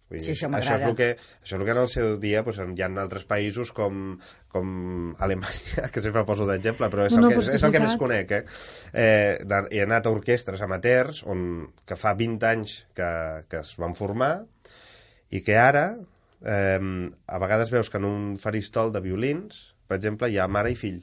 [0.10, 0.84] Vull Sí, això això, m'agrada.
[0.84, 1.08] és el que,
[1.42, 4.18] això és el que en el seu dia pues, hi ha altres països com,
[4.54, 4.68] com
[5.26, 7.74] Alemanya, que sempre poso d'exemple, però és, No, no, el que, és és, que el
[7.74, 8.32] que és més conec.
[8.32, 8.44] Eh?
[8.94, 11.42] Eh, he anat a orquestres amateurs on,
[11.86, 13.10] que fa 20 anys que,
[13.50, 14.34] que es van formar
[15.34, 15.88] i que ara
[16.46, 16.80] eh,
[17.26, 20.78] a vegades veus que en un faristol de violins, per exemple, hi ha mare i
[20.78, 21.02] fill.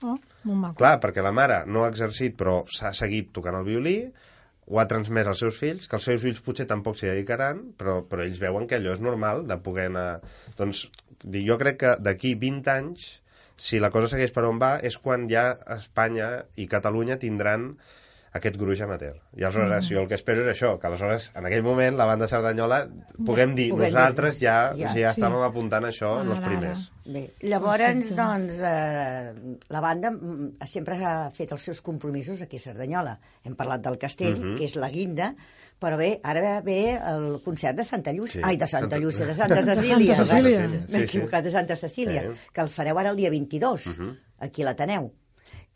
[0.00, 0.78] Oh, molt maco.
[0.80, 3.98] Clar, perquè la mare no ha exercit, però s'ha seguit tocant el violí,
[4.68, 8.02] ho ha transmès als seus fills, que els seus fills potser tampoc s'hi dedicaran, però,
[8.08, 10.08] però ells veuen que allò és normal de poder anar...
[10.58, 10.84] Doncs
[11.48, 13.08] jo crec que d'aquí 20 anys,
[13.58, 16.28] si la cosa segueix per on va, és quan ja Espanya
[16.60, 17.72] i Catalunya tindran
[18.32, 19.16] aquest gruix amateur.
[19.36, 19.94] I aleshores, mm.
[19.94, 22.88] jo el que espero és això, que aleshores, en aquell moment, la banda Cerdanyola,
[23.24, 25.20] puguem dir, Puguem dir- nosaltres ja, ja, ja, ja sí.
[25.20, 26.90] estàvem apuntant això, Ara, els primers.
[27.08, 28.14] Bé, llavors, Perfecte.
[28.14, 33.18] doncs, eh, la banda mm, sempre ha fet els seus compromisos aquí a Cerdanyola.
[33.44, 34.56] Hem parlat del castell, Mhm.
[34.58, 35.34] que és la guinda,
[35.80, 38.42] però bé, ara ve el concert de Santa Llúcia.
[38.42, 38.44] Sí.
[38.44, 40.14] Ai, de Santa Santa- Llúcia, de Santa Santa Cecília.
[40.14, 40.68] Cecília.
[40.68, 41.02] M'he Sí, sí.
[41.04, 42.36] equivocat, de Santa Cecília, Sí.
[42.52, 44.16] que el fareu ara el dia 22, Mhm.
[44.40, 45.12] aquí a l'Ateneu.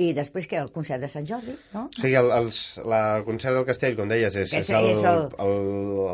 [0.03, 1.85] I després que el concert de Sant Jordi, no?
[1.97, 5.29] Sigui, el, els, la, el concert del Castell, com deies, és, és, el, és el-
[5.45, 5.55] el,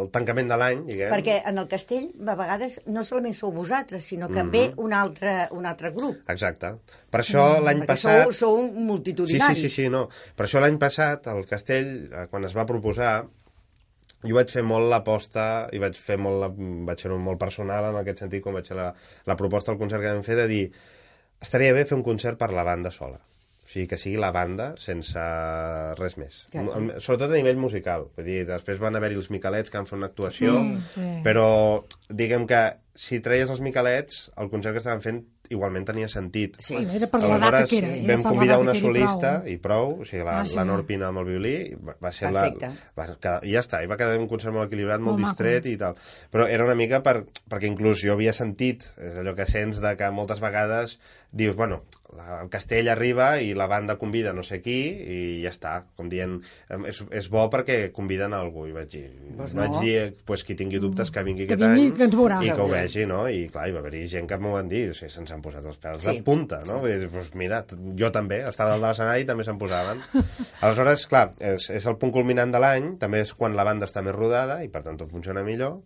[0.03, 1.13] el tancament de l'any, diguem.
[1.15, 4.51] Perquè en el castell, a vegades, no solament sou vosaltres, sinó que Mhm.
[4.51, 6.19] ve un altre, un altre grup.
[6.29, 6.75] Exacte.
[7.11, 8.23] Per això l'any Mm, Perquè passat...
[8.25, 9.59] sou, sou Sí, multitudinaris.
[9.59, 10.09] sí, sí, sí, no.
[10.37, 13.27] Per això l'any passat, el Castell, eh, quan es va proposar,
[14.25, 16.49] jo vaig fer molt l'aposta i vaig fer molt, la,
[16.89, 18.93] vaig fer molt personal en aquest sentit, com vaig fer la,
[19.27, 20.65] la proposta del concert que vam fer, de dir,
[21.41, 23.21] estaria bé fer un concert per la banda sola.
[23.69, 25.21] O sigui, que sigui la banda sense
[26.01, 26.39] res més.
[26.57, 28.07] M- Sobretot a nivell musical.
[28.17, 31.09] Vull dir, després van haver-hi els Miquelets que van fer una actuació, Sí, sí.
[31.25, 32.63] però diguem que
[32.99, 36.57] si treies els Miquelets, el concert que estaven fent igualment tenia sentit.
[36.61, 36.75] Sí.
[36.77, 37.93] Era per Aleshores, que era.
[37.97, 39.53] era vam convidar una solista prou.
[39.53, 40.57] i prou, o sigui, la, Ah, sí.
[40.57, 42.67] la Norpina amb el violí, va, va ser Perfecte.
[42.69, 42.91] la...
[42.99, 45.33] Va, quedar, I ja està, i va quedar un concert molt equilibrat, molt, Molt maco.
[45.37, 45.95] distret i tal.
[46.33, 49.95] Però era una mica per, perquè inclús jo havia sentit, és allò que sents de
[49.97, 50.99] que moltes vegades
[51.33, 51.83] dius, bueno,
[52.17, 56.09] la, el castell arriba i la banda convida no sé qui i ja està, com
[56.09, 56.39] dient
[56.89, 59.81] és, és bo perquè conviden algú i vaig dir, Pues vaig no.
[59.83, 62.39] dir pues, qui tingui dubtes que vingui Que aquest vingui, any que ens veurà.
[62.43, 63.21] i que ho vegi, no?
[63.29, 65.65] I clar, hi va haver-hi gent que m'ho van dir, o sigui, se'ns han posat
[65.69, 66.17] els pèls Sí.
[66.17, 66.79] de punta, no?
[66.81, 67.61] Vull dir, pues mira,
[67.99, 70.01] jo també, estava dalt de l'escenari i també se'n posaven.
[70.63, 74.03] Aleshores, clar, és, és el punt culminant de l'any, també és quan la banda està
[74.03, 75.81] més rodada i per tant tot funciona millor.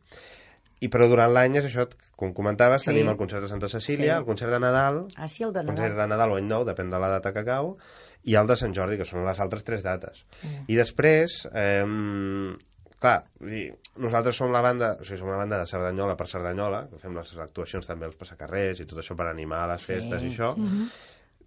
[0.83, 1.87] I però durant l'any és això,
[2.18, 2.90] com comentaves, Sí.
[2.90, 4.18] tenim el concert de Santa Cecília, Sí.
[4.21, 6.09] el concert de Nadal, Ah, sí, el de el concert Nadal.
[6.09, 7.77] de Nadal o any nou, depèn de la data que cau,
[8.25, 10.25] i el de Sant Jordi, que són les altres tres dates.
[10.68, 11.85] I després, eh,
[13.03, 13.25] clar,
[13.97, 17.14] nosaltres som la banda, o sigui, som una banda de Cerdanyola per Cerdanyola, que fem
[17.16, 20.55] les actuacions també als passacarrers i tot això per animar les festes i això,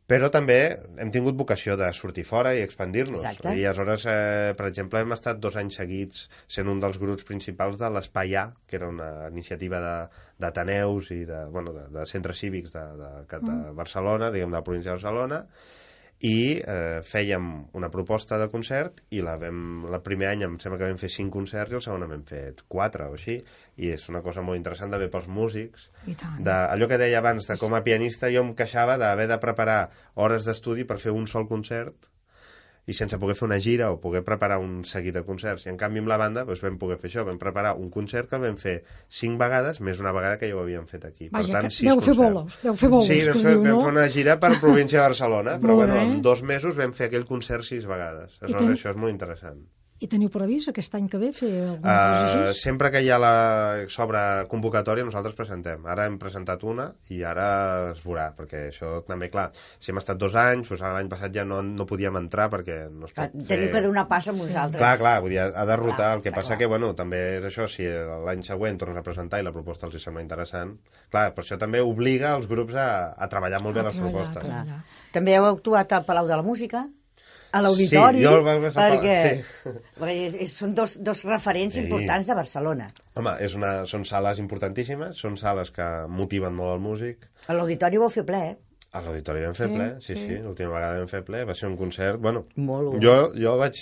[0.08, 0.58] però també
[1.02, 3.24] hem tingut vocació de sortir fora i expandir-nos.
[3.58, 7.80] I aleshores, eh, per exemple, hem estat dos anys seguits sent un dels grups principals
[7.82, 12.38] de l'Espai A, que era una iniciativa de- d'Ateneus i de, bueno, de, de centres
[12.38, 15.46] cívics de, de, de, de Barcelona, diguem, de la província de Barcelona,
[16.24, 20.80] i eh, fèiem una proposta de concert i la vam, el primer any em sembla
[20.80, 23.36] que vam fer cinc concerts i el segon en vam fet quatre o així
[23.76, 25.90] i és una cosa molt interessant també pels músics.
[26.40, 29.80] De, allò que deia abans de com a pianista jo em queixava d'haver de preparar
[30.16, 32.08] hores d'estudi per fer un sol concert
[32.88, 35.66] i sense poder fer una gira o poder preparar un seguit de concerts.
[35.66, 38.30] I en canvi amb la banda doncs, vam poder fer això, vam preparar un concert
[38.30, 38.76] que el vam fer
[39.10, 41.30] cinc vegades, més una vegada que ja ho havíem fet aquí.
[41.34, 43.64] Vaja, per tant, que sis veu fer bolos, veu fer bolos, Sí, vam, fer, diu,
[43.64, 43.80] vam no?
[43.88, 47.26] fer una gira per província de Barcelona, però bueno, en dos mesos vam fer aquell
[47.26, 48.38] concert sis vegades.
[48.42, 49.64] Aleshores, ten- això és molt interessant.
[50.04, 52.60] I teniu previst aquest any que ve fer alguna cosa Uh, així?
[52.66, 54.20] sempre que hi ha la sobre
[54.52, 55.86] convocatòria nosaltres presentem.
[55.88, 57.46] Ara hem presentat una i ara
[57.94, 59.46] es veurà, perquè això també, clar,
[59.80, 63.08] si hem estat dos anys, doncs l'any passat ja no, no podíem entrar perquè no
[63.08, 64.82] es Clar, pot Teniu que donar pas amb vosaltres.
[64.84, 65.96] Clar, clar, vull dir, ha de rotar.
[65.96, 66.60] Clar, el que clar, passa clar.
[66.60, 67.88] que, bueno, també és això, si
[68.28, 70.76] l'any següent tornes a presentar i la proposta els hi sembla interessant,
[71.10, 74.12] clar, per això també obliga els grups a, a treballar molt bé A les treballar,
[74.28, 74.44] propostes.
[74.44, 74.66] clar.
[74.68, 74.84] Clar.
[75.16, 76.84] També heu actuat al Palau de la Música,
[77.56, 79.16] a l'Auditori, Sí, jo el vaig passar per- perquè,
[79.64, 79.74] sí.
[80.02, 81.86] perquè són dos, dos referents Sí.
[81.86, 82.90] importants de Barcelona.
[83.16, 87.98] Home, és una, són sales importantíssimes, són sales que motiven molt el músic, A l'Auditori
[87.98, 88.56] ho vau fer ple, eh?
[88.96, 90.22] A l'auditori vam fer Sí, ple, sí, sí.
[90.28, 93.00] sí, l'última vegada vam fer ple, va ser un concert, bueno, Molt bo.
[93.04, 93.82] jo, jo vaig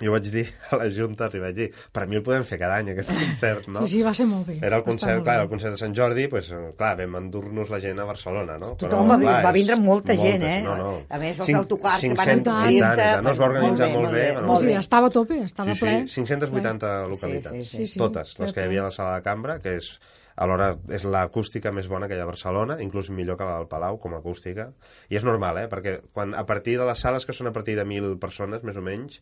[0.00, 2.76] jo vaig dir a la Junta, li vaig dir, per mi el podem fer cada
[2.80, 3.86] any, aquest concert, no?
[3.86, 4.58] Sí, sí, va ser molt bé.
[4.62, 5.42] Era el concert, molt clar, bé.
[5.44, 8.74] el concert de Sant Jordi, pues, clar, vam endur-nos la gent a Barcelona, no?
[8.80, 10.60] Tothom va vi- va vindre molta gent, eh?
[10.64, 10.92] No, no.
[11.08, 13.08] A més, els autocars que van 500 omplir-se.
[13.22, 14.20] No, es va organitzar molt bé, molt molt bé.
[14.24, 14.76] bé, bueno, molt Sí, bé.
[14.78, 15.96] estava a tope, estava sí, ple.
[16.08, 17.98] sí, 580 localitats, Sí, sí, sí.
[17.98, 18.64] totes, les Ple, que hi ple.
[18.64, 20.00] havia a la sala de cambra, que és
[20.36, 23.68] alhora és l'acústica més bona que hi ha a Barcelona, inclús millor que la del
[23.72, 24.70] Palau com a acústica.
[25.08, 25.66] I és normal, eh?
[25.72, 28.78] Perquè quan, a partir de les sales que són a partir de 1.000 persones, més
[28.78, 29.20] o menys,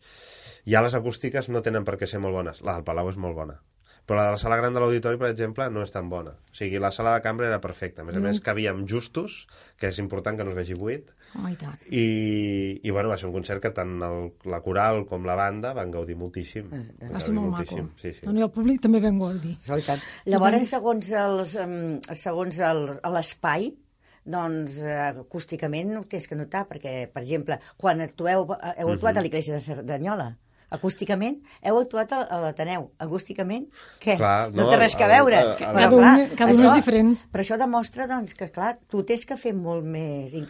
[0.69, 2.63] ja les acústiques no tenen per què ser molt bones.
[2.63, 3.59] La del Palau és molt bona.
[4.09, 6.31] Però la de la sala gran de l'auditori, per exemple, no és tan bona.
[6.33, 8.01] O sigui, la sala de cambra era perfecta.
[8.01, 9.43] A més a més, cabíem justos,
[9.77, 11.75] que és important que no es vegi buit, Oh, i tant.
[11.93, 15.75] i, i bueno, va ser un concert que tant el, la coral com la banda
[15.77, 16.71] van gaudir moltíssim.
[16.73, 17.59] Van Va gaudir ser molt maco.
[17.61, 18.25] moltíssim, Sí, sí.
[18.25, 19.53] Doncs i el públic també vam gaudir.
[19.61, 20.01] I tant.
[20.25, 22.59] Llavors, segons
[23.13, 23.69] l'espai,
[24.29, 29.17] doncs eh, acústicament ho tens que notar, perquè, per exemple, quan actueu, eh, heu actuat
[29.17, 30.31] a l'Iglésia de Cerdanyola,
[30.71, 32.89] acústicament, heu actuat a, a l'Ateneu.
[32.99, 33.67] Acústicament,
[34.01, 34.17] què?
[34.17, 35.39] Clar, no, no, té res que veure.
[35.41, 37.15] el- el- Però, Cada un- cada un és diferent.
[37.31, 40.33] Però això demostra doncs, que, clar, tu tens que fer molt més...
[40.33, 40.47] In...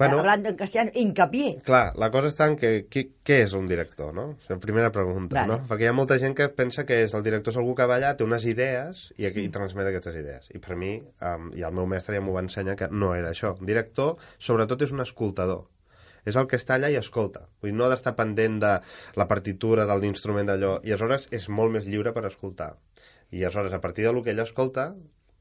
[0.00, 0.16] Bueno.
[0.20, 1.58] Hablando en castellano, hincapié.
[1.62, 4.30] Clar, la cosa està en que, qui, què és un director, no?
[4.40, 5.50] És la primera pregunta, Vale.
[5.52, 5.58] no?
[5.68, 7.98] Perquè hi ha molta gent que pensa que és el director és algú que va
[7.98, 10.48] allà, té unes idees i, i transmet aquestes idees.
[10.56, 13.28] I per mi, um, i el meu mestre ja m'ho va ensenyar, que no era
[13.34, 13.52] això.
[13.60, 15.66] Un director, sobretot, és un escoltador.
[16.28, 17.46] És el que està allà i escolta.
[17.60, 18.74] Vull dir, no ha d'estar pendent de
[19.20, 20.76] la partitura, de l'instrument d'allò.
[20.84, 22.74] I aleshores és molt més lliure per escoltar.
[23.30, 24.90] I aleshores, a partir del que ell escolta,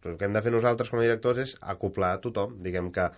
[0.06, 2.56] el que hem de fer nosaltres com a directors és acoplar a tothom.
[2.63, 3.10] Diguem que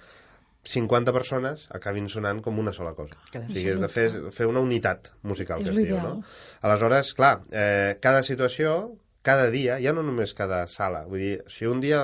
[0.63, 3.17] 50 persones acabin sonant com una sola cosa.
[3.31, 3.45] Clar.
[3.47, 6.21] O sigui, és de fer, fer una unitat musical, És que es diu, no?
[6.61, 8.95] Aleshores, clar, eh, cada situació,
[9.25, 12.03] cada dia, ja no només cada sala, vull dir, si un dia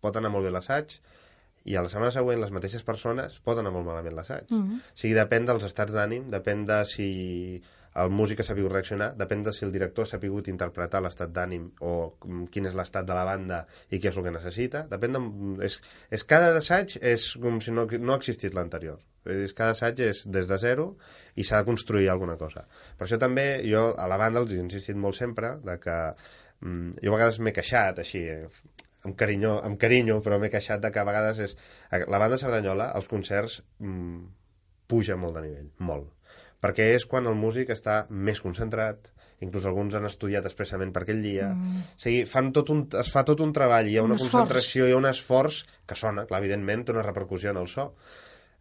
[0.00, 1.00] pot anar molt bé l'assaig,
[1.64, 4.48] i a la setmana següent les mateixes persones pot anar molt malament l'assaig.
[4.50, 4.78] Mm -hmm.
[4.78, 7.62] O sigui, depèn dels estats d'ànim, depèn de si
[7.94, 11.70] el músic ha sabut reaccionar, depèn de si el director ha sabut interpretar l'estat d'ànim
[11.80, 14.84] o mm, quin és l'estat de la banda i què és el que necessita.
[14.90, 15.22] Depèn de...
[15.66, 19.00] És, és cada assaig és com si no, no ha existit l'anterior.
[19.26, 20.92] És, cada assaig és des de zero
[21.34, 22.62] i s'ha de construir alguna cosa.
[22.96, 25.98] Per això també jo a la banda els he insistit molt sempre de que
[26.60, 28.46] mm, jo a vegades m'he queixat així, eh,
[29.06, 31.56] amb carinyo, amb carinyo, però m'he queixat de que a vegades és...
[32.08, 34.20] La banda Cerdanyola, els concerts, mm,
[34.90, 36.10] puja molt de nivell, molt.
[36.60, 41.22] Perquè és quan el músic està més concentrat, inclús alguns han estudiat expressament per aquell
[41.24, 41.48] dia.
[41.54, 41.84] Mm.
[41.96, 44.34] O sigui, fan tot un, es fa tot un treball, hi ha Un una esforç.
[44.34, 47.94] concentració, hi ha un esforç que sona, clar, evidentment, té una repercussió en el so.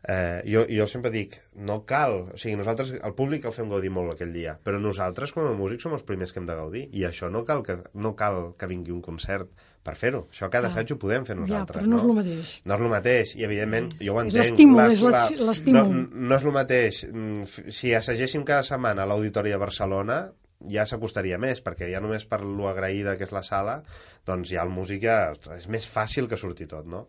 [0.07, 3.89] Eh, jo, jo sempre dic, no cal, o sigui, nosaltres, el públic el fem gaudir
[3.91, 6.85] molt aquell dia, però nosaltres com a músics som els primers que hem de gaudir,
[6.95, 9.51] i això no cal que, no cal que vingui un concert
[9.83, 10.71] per fer-ho, això cada Ah.
[10.71, 12.61] assaig ho podem fer Ja, nosaltres, però no és el mateix.
[12.65, 14.43] no és el mateix, i evidentment, jo ho És entenc.
[14.45, 15.89] l'estímul, és la- la- l'estímul.
[15.89, 17.05] No, no és el mateix.
[17.13, 20.31] Mm, Si assagéssim cada setmana a l'Auditori de Barcelona,
[20.67, 23.83] ja s'acostaria més, perquè ja només per lo agraïda que és la sala,
[24.25, 27.07] doncs ja el músic ja és més fàcil que surti tot, no?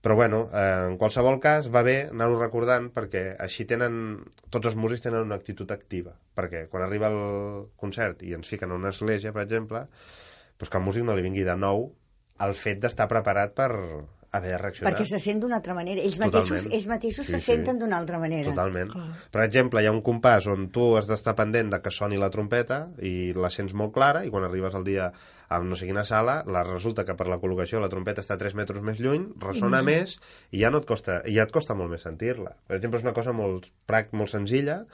[0.00, 4.74] Però bueno, eh, en qualsevol cas va bé anar-ho recordant perquè així tenen, tots els
[4.76, 8.88] músics tenen una actitud activa, perquè quan arriba el concert i ens fiquen a una
[8.90, 9.86] església, per exemple,
[10.58, 11.92] doncs que al músic no li vingui de nou
[12.46, 13.70] el fet d'estar preparat per
[14.32, 14.92] haver de reaccionar.
[14.94, 16.00] Perquè se sent d'una altra manera.
[16.00, 16.32] Ells Totalment.
[16.48, 17.44] mateixos, ells mateixos Sí, se sí.
[17.52, 18.48] senten d'una altra manera.
[18.48, 18.90] Totalment.
[19.30, 22.30] Per exemple, hi ha un compàs on tu has d'estar pendent de que soni la
[22.32, 25.10] trompeta i la sents molt clara i quan arribes al dia
[25.52, 28.54] a no sé quina sala, la resulta que per la col·locació la trompeta està 3
[28.56, 30.16] metres més lluny, ressona més
[30.50, 32.54] i ja no et costa, i ja et costa molt més sentir-la.
[32.66, 34.86] Per exemple, és una cosa molt, prac, molt senzilla,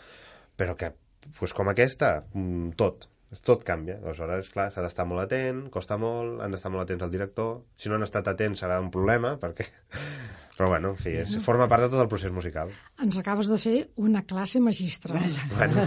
[0.59, 0.90] però que,
[1.38, 3.07] pues, com aquesta, mm, tot.
[3.45, 3.99] Tot canvia.
[4.01, 7.59] Aleshores, clar, s'ha d'estar molt atent, costa molt, han d'estar molt atents al director.
[7.76, 9.68] Si no han estat atents serà un problema, perquè...
[10.59, 12.72] Però bueno, en fi, és, forma part de tot el procés musical.
[12.99, 15.29] Ens acabes de fer una classe magistral.
[15.55, 15.85] Bueno,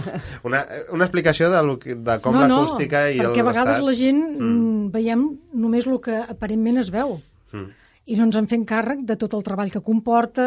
[0.48, 0.62] una,
[0.96, 4.22] una explicació de, lo que, de com l'acústica i el perquè a vegades la gent
[4.30, 4.86] mm.
[4.94, 7.18] veiem només el que aparentment es veu
[7.52, 7.72] Mm.
[8.08, 10.46] i no ens en fem càrrec de tot el treball que comporta,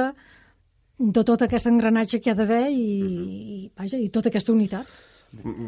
[0.99, 2.87] de tot aquest engranatge que hi ha d'haver i,
[3.55, 4.89] i, vaja, i tota aquesta unitat.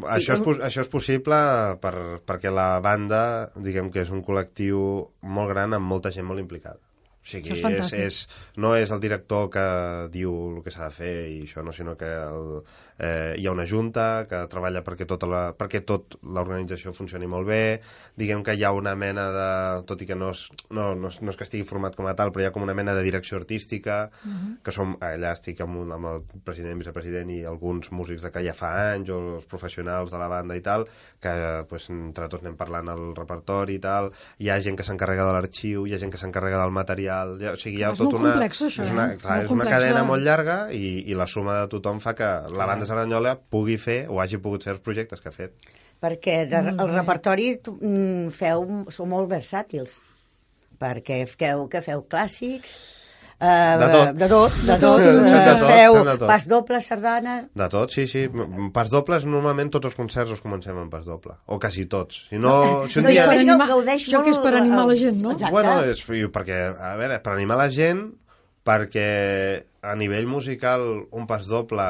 [0.08, 1.38] Això, és, pos- això és possible
[1.82, 1.94] per,
[2.26, 3.22] perquè la banda,
[3.56, 4.80] diguem que és un col·lectiu
[5.22, 6.80] molt gran amb molta gent molt implicada.
[7.18, 8.18] O sigui, Això és és, és,
[8.56, 9.64] no és el director que
[10.14, 12.62] diu el que s'ha de fer i això, no, sinó que el,
[12.98, 17.48] eh, hi ha una junta que treballa perquè tota la, perquè tot l'organització funcioni molt
[17.48, 17.80] bé,
[18.18, 19.50] diguem que hi ha una mena de,
[19.88, 22.16] tot i que no és, no, no, és, no és que estigui format com a
[22.18, 24.00] tal, però hi ha com una mena de direcció artística,
[24.64, 28.42] que som, allà estic amb, un, amb el president, vicepresident i alguns músics de que
[28.46, 30.86] ja fa anys, o els professionals de la banda i tal,
[31.22, 31.34] que
[31.70, 34.10] pues, entre tots anem parlant el repertori i tal,
[34.42, 37.48] hi ha gent que s'encarrega de l'arxiu, hi ha gent que s'encarrega del material, hi
[37.48, 38.34] ha, o sigui, hi ha És tot una...
[38.34, 39.18] complex, això, és una, eh?
[39.20, 40.08] clar, és una complex, cadena eh?
[40.10, 44.00] molt llarga i, i la suma de tothom fa que la banda Cerdanyola pugui fer
[44.08, 45.54] o hagi pogut fer els projectes que ha fet.
[46.02, 48.64] Perquè de, el repertori tu, mm, feu,
[48.94, 49.98] sou molt versàtils.
[50.78, 52.74] Perquè feu, que feu clàssics,
[53.40, 53.46] eh,
[53.80, 54.12] De tot.
[54.20, 56.26] de tot, de tot, de eh, tot, feu de tot.
[56.30, 57.34] pas doble, sardana...
[57.54, 58.28] De tot, sí, sí.
[58.74, 61.34] Pas dobles, normalment tots els concerts els comencem amb pas doble.
[61.46, 62.28] O quasi tots.
[62.30, 62.86] Si no...
[62.86, 63.26] Si un No, dia...
[63.34, 65.34] animar- gaudeix això que és per animar la gent, no?
[65.34, 65.50] Exacte.
[65.56, 68.06] Bueno, és, perquè, a veure, per animar la gent,
[68.68, 69.08] perquè
[69.82, 71.84] a nivell musical un pas doble,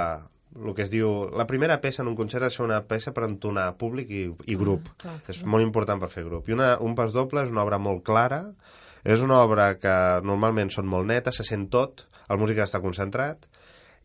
[0.64, 1.28] el que es diu...
[1.36, 4.90] La primera peça en un concert ser una peça per entonar públic i, i grup.
[5.02, 6.48] clar, és molt important per fer grup.
[6.48, 8.42] I una, un pas doble és una obra molt clara,
[9.04, 9.94] és una obra que
[10.26, 13.48] normalment són molt netes, se sent tot, el músic d'estar concentrat,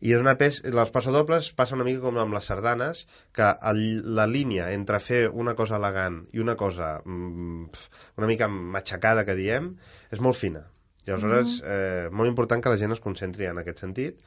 [0.04, 3.80] i és una peça, els passadobles passa una mica com amb les sardanes, que el,
[4.16, 9.24] la línia entre fer una cosa elegant i una cosa mm, pf, una mica matxacada,
[9.24, 9.72] que diem,
[10.12, 10.66] és molt fina.
[11.04, 14.20] I aleshores, eh, molt important que la gent es concentri en aquest sentit,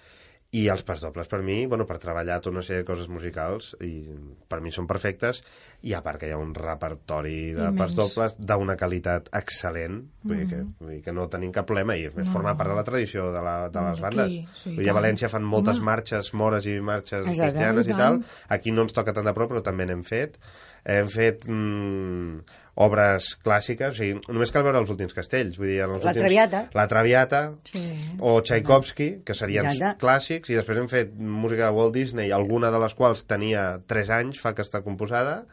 [0.56, 4.14] i els pasdobles, per mi, bueno, per treballar tota una sèrie de coses musicals, i
[4.48, 5.42] per mi són perfectes,
[5.84, 7.78] i a part que hi ha un repertori de Immens.
[7.82, 12.06] pasdobles d'una qualitat excel·lent, vull, dir que, vull dir que no tenim cap problema, i
[12.08, 14.38] a més forma part de la tradició de, la, de les Aquí, bandes.
[14.62, 14.96] sí, vull dir, a.
[15.02, 15.90] València fan moltes Home.
[15.92, 19.52] marxes, mores i marxes Exacte, cristianes i tal, aquí no ens toca tant de prop,
[19.52, 20.40] però també n'hem fet.
[20.88, 22.40] Hem fet mm,
[22.78, 25.56] obres clàssiques, o sigui, només cal veure els últims castells.
[25.58, 26.24] Vull dir, en els La últims...
[26.24, 26.60] Traviata.
[26.78, 27.82] La Traviata, Sí.
[28.22, 29.98] o Tchaikovsky, que serien Exacte.
[30.06, 34.14] clàssics, i després hem fet música de Walt Disney, alguna de les quals tenia 3
[34.22, 35.44] anys, fa que està composada.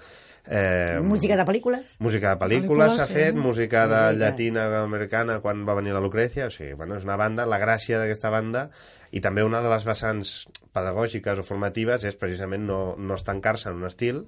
[0.46, 1.94] Eh, Música de pel·lícules.
[2.04, 3.14] Música de pel·lícules s'ha sí.
[3.16, 4.18] fet, música de Música.
[4.20, 7.96] llatina americana quan va venir la Lucrecia, o sigui, bueno, és una banda, la gràcia
[8.02, 8.66] d'aquesta banda
[9.16, 10.44] i també una de les vessants
[10.76, 14.26] pedagògiques o formatives és precisament no, no estancar-se en un estil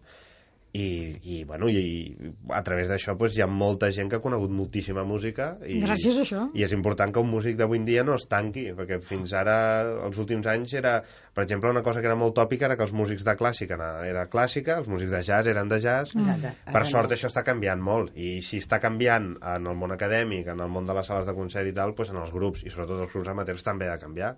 [0.76, 0.86] i,
[1.22, 4.52] i, bueno, i, i a través d'això pues, hi ha molta gent que ha conegut
[4.52, 6.42] moltíssima música i, Gràcies a això.
[6.56, 9.56] i és important que un músic d'avui en dia no es tanqui, perquè fins ara,
[10.06, 10.98] els últims anys, era,
[11.34, 13.90] per exemple, una cosa que era molt tòpica era que els músics de clàssica era,
[14.08, 16.14] era clàssica, els músics de jazz eren de jazz.
[16.16, 16.52] Exacte.
[16.76, 20.60] Per sort això està canviant molt, i si està canviant en el món acadèmic, en
[20.64, 23.06] el món de les sales de concert i tal, doncs en els grups, i sobretot
[23.06, 24.34] els grups amateurs també ha de canviar,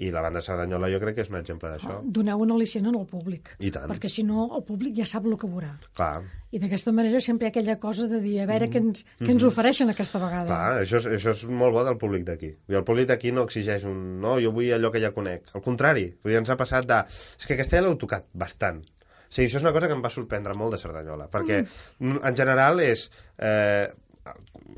[0.00, 1.98] i la banda Cerdanyola jo crec que és un exemple d'això.
[2.16, 3.52] Doneu un al·licient al públic.
[3.60, 3.88] I tant.
[3.90, 5.74] Perquè si no, el públic ja sap el que veurà.
[5.96, 9.04] Clar, I d'aquesta manera sempre hi ha aquella cosa de dir a veure què ens,
[9.20, 10.48] què ens ofereixen aquesta vegada.
[10.48, 10.72] Mm-hmm.
[10.72, 12.54] clar això, és, això és molt bo del públic d'aquí.
[12.72, 14.00] El públic d'aquí no exigeix un...
[14.24, 15.52] No, jo vull allò que ja conec.
[15.54, 17.04] Al contrari, vull dir, ens ha passat de...
[17.06, 18.80] És que aquesta ja l'heu tocat bastant.
[18.80, 22.22] O sigui, això és una cosa que em va sorprendre molt de Cerdanyola, perquè mm.
[22.24, 23.10] en general és...
[23.36, 23.90] Eh,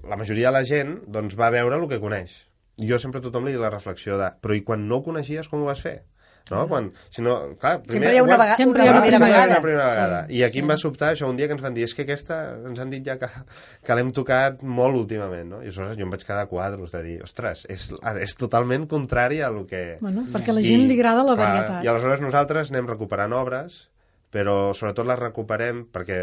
[0.09, 2.37] la majoria de la gent doncs, va veure el que coneix.
[2.81, 5.51] Jo sempre a tothom li dic la reflexió de però i quan no ho coneixies
[5.51, 6.03] com ho vas fer?
[6.51, 6.65] No?
[6.69, 8.93] Quan, si no, clar, primer, Sempre hi ha una, bueno, vega Sempre una hi ha
[8.93, 9.53] una primera sempre hi ha vegada.
[9.53, 10.19] una primera vegada.
[10.29, 12.39] I aquí em va sobtar això un dia que ens van dir és que aquesta
[12.69, 13.29] ens han dit ja que,
[13.87, 15.63] que l'hem tocat molt últimament, no?
[15.63, 17.87] I aleshores jo em vaig quedar a quadros de dir, ostres, és,
[18.27, 19.85] és totalment contrari a lo que...
[20.03, 21.87] Bueno, perquè a la gent li agrada la clar, varietat.
[21.87, 23.85] I aleshores nosaltres anem recuperant obres
[24.33, 26.23] però sobretot la recuperem perquè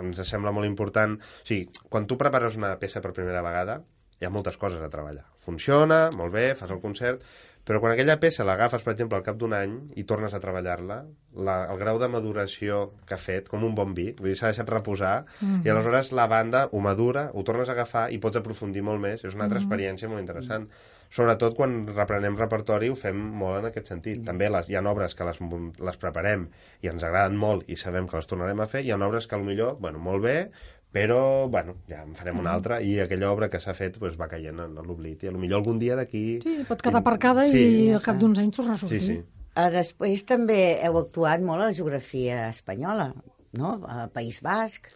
[0.00, 1.16] ens sembla molt important...
[1.18, 3.80] O sigui, quan tu prepares una peça per primera vegada,
[4.20, 5.24] hi ha moltes coses a treballar.
[5.40, 7.24] Funciona, molt bé, fas el concert,
[7.64, 11.02] però quan aquella peça l'agafes, per exemple, al cap d'un any i tornes a treballar-la,
[11.46, 14.52] la, el grau de maduració que ha fet, com un bon vi, vull dir, s'ha
[14.52, 15.66] deixat reposar, mm -hmm.
[15.66, 19.24] i aleshores la banda ho madura, ho tornes a agafar i pots aprofundir molt més.
[19.24, 19.66] És una altra mm -hmm.
[19.66, 20.68] experiència molt interessant.
[21.10, 24.18] Sobretot quan reprenem repertori ho fem molt en aquest sentit.
[24.18, 24.26] Mm -hmm.
[24.26, 25.38] També les, hi ha obres que les,
[25.78, 26.48] les preparem
[26.80, 29.36] i ens agraden molt i sabem que les tornarem a fer, hi ha obres que
[29.36, 30.50] millor, bueno, molt bé,
[30.90, 34.26] però, bueno, ja en farem una altra i aquella obra que s'ha fet pues, va
[34.30, 36.40] caient en l'oblit i a lo millor algun dia d'aquí...
[36.42, 39.02] Sí, pot quedar aparcada sí, i al cap d'uns anys tornar a sortir.
[39.04, 39.46] Sí, sí.
[39.50, 43.10] Uh, després també heu actuat molt a la geografia espanyola,
[43.58, 43.76] no?
[43.86, 44.90] A País Basc.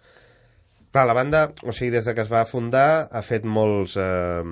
[0.94, 3.96] Clar, la banda, o sigui, des de que es va fundar, ha fet molts...
[3.98, 4.42] Eh,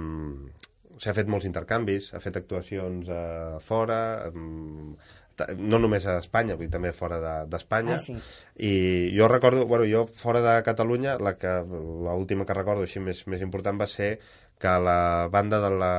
[1.02, 5.21] s'ha fet molts intercanvis, ha fet actuacions eh, fora, eh,
[5.58, 7.18] no només a Espanya, vull dir, també fora
[7.50, 7.96] d'Espanya.
[7.96, 8.16] Ah, sí.
[8.62, 8.72] I
[9.16, 13.44] jo recordo, bueno, jo fora de Catalunya, la que l'última que recordo així més, més
[13.44, 14.16] important va ser
[14.62, 15.94] que la banda de la,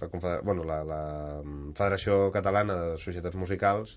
[0.00, 0.42] la, Confeder...
[0.42, 1.02] bueno, la, la
[1.78, 3.96] Federació Catalana de Societats Musicals,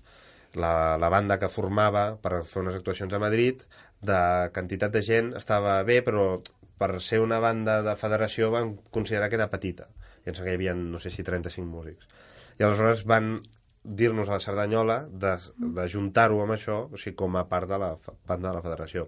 [0.56, 3.66] la, la banda que formava per fer unes actuacions a Madrid,
[4.00, 4.20] de
[4.54, 6.38] quantitat de gent estava bé, però
[6.80, 9.88] per ser una banda de federació van considerar que era petita.
[10.26, 12.08] I que hi havia, no sé si 35 músics.
[12.58, 13.36] I aleshores van
[13.86, 15.36] dir-nos a la Cerdanyola de,
[15.78, 17.94] de juntar-ho amb això, o sigui, com a part de la
[18.26, 19.06] banda de la federació.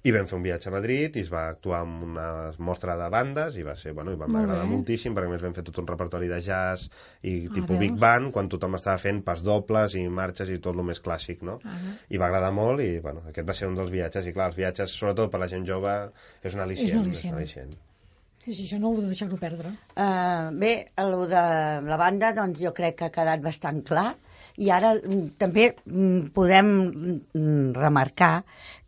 [0.00, 2.26] I vam fer un viatge a Madrid i es va actuar amb una
[2.64, 5.52] mostra de bandes i va ser, bueno, i va m'agradar moltíssim perquè a més vam
[5.52, 6.86] fer tot un repertori de jazz
[7.20, 7.98] i Ah, tipus Big?
[8.00, 11.58] Band quan tothom estava fent pas dobles i marxes i tot el més clàssic, no?
[11.68, 11.76] Ah,
[12.08, 14.56] I va agradar molt i, bueno, aquest va ser un dels viatges i clar, els
[14.56, 15.92] viatges, sobretot per la gent jove,
[16.40, 16.88] és un al·licient.
[16.88, 17.36] És un al·licient.
[17.36, 17.76] al·licient.
[18.40, 19.74] Sí, sí, això no heu de deixar-ho perdre.
[19.92, 20.70] Uh, bé,
[21.02, 21.42] el de
[21.84, 24.14] la banda doncs jo crec que ha quedat bastant clar
[24.64, 26.70] i ara mm, també mm, podem
[27.36, 28.32] mm, remarcar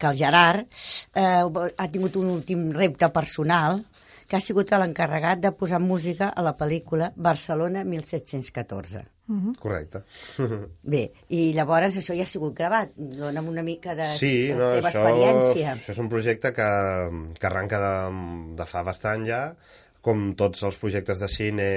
[0.01, 0.65] que el Gerard
[1.13, 3.83] eh, ha tingut un últim repte personal
[4.25, 9.12] que ha sigut l'encarregat de posar música a la pel·lícula Barcelona 1714.
[9.59, 10.03] Correcte.
[10.93, 11.03] Bé,
[11.33, 12.91] i llavors això ja ha sigut gravat.
[12.97, 15.77] Dóna'm una mica de Sí, la no, teva això, experiència.
[15.79, 16.69] això és un projecte que,
[17.39, 17.95] que arranca de,
[18.59, 19.41] de fa bastant ja,
[20.03, 21.69] com tots els projectes de cine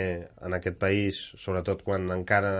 [0.41, 2.51] en aquest país, sobretot quan encara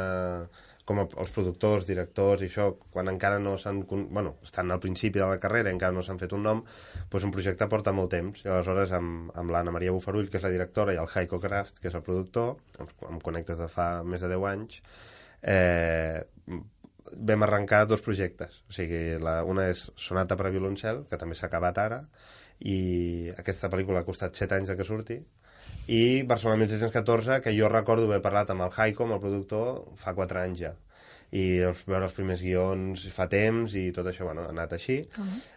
[0.85, 3.81] com els productors, directors i això, quan encara no s'han...
[3.89, 6.61] Bueno, estan al principi de la carrera encara no s'han fet un nom,
[7.09, 8.43] doncs un projecte porta molt temps.
[8.45, 11.81] I aleshores amb, amb l'Anna Maria Bufarull, que és la directora, i el Heiko Kraft,
[11.81, 14.79] que és el productor, em, em connectes de fa més de 10 anys,
[15.41, 16.21] eh,
[17.15, 18.61] vam arrencar dos projectes.
[18.69, 22.03] O sigui, la, una és Sonata per a violoncel, que també s'ha acabat ara,
[22.61, 25.19] i aquesta pel·lícula ha costat 7 anys de que surti,
[25.87, 30.15] i Barcelona 1614, que jo recordo haver parlat amb el Haiko, amb el productor, fa
[30.17, 30.73] 4 anys ja
[31.35, 34.99] i els, veure els primers guions fa temps i tot això, bueno, ha anat així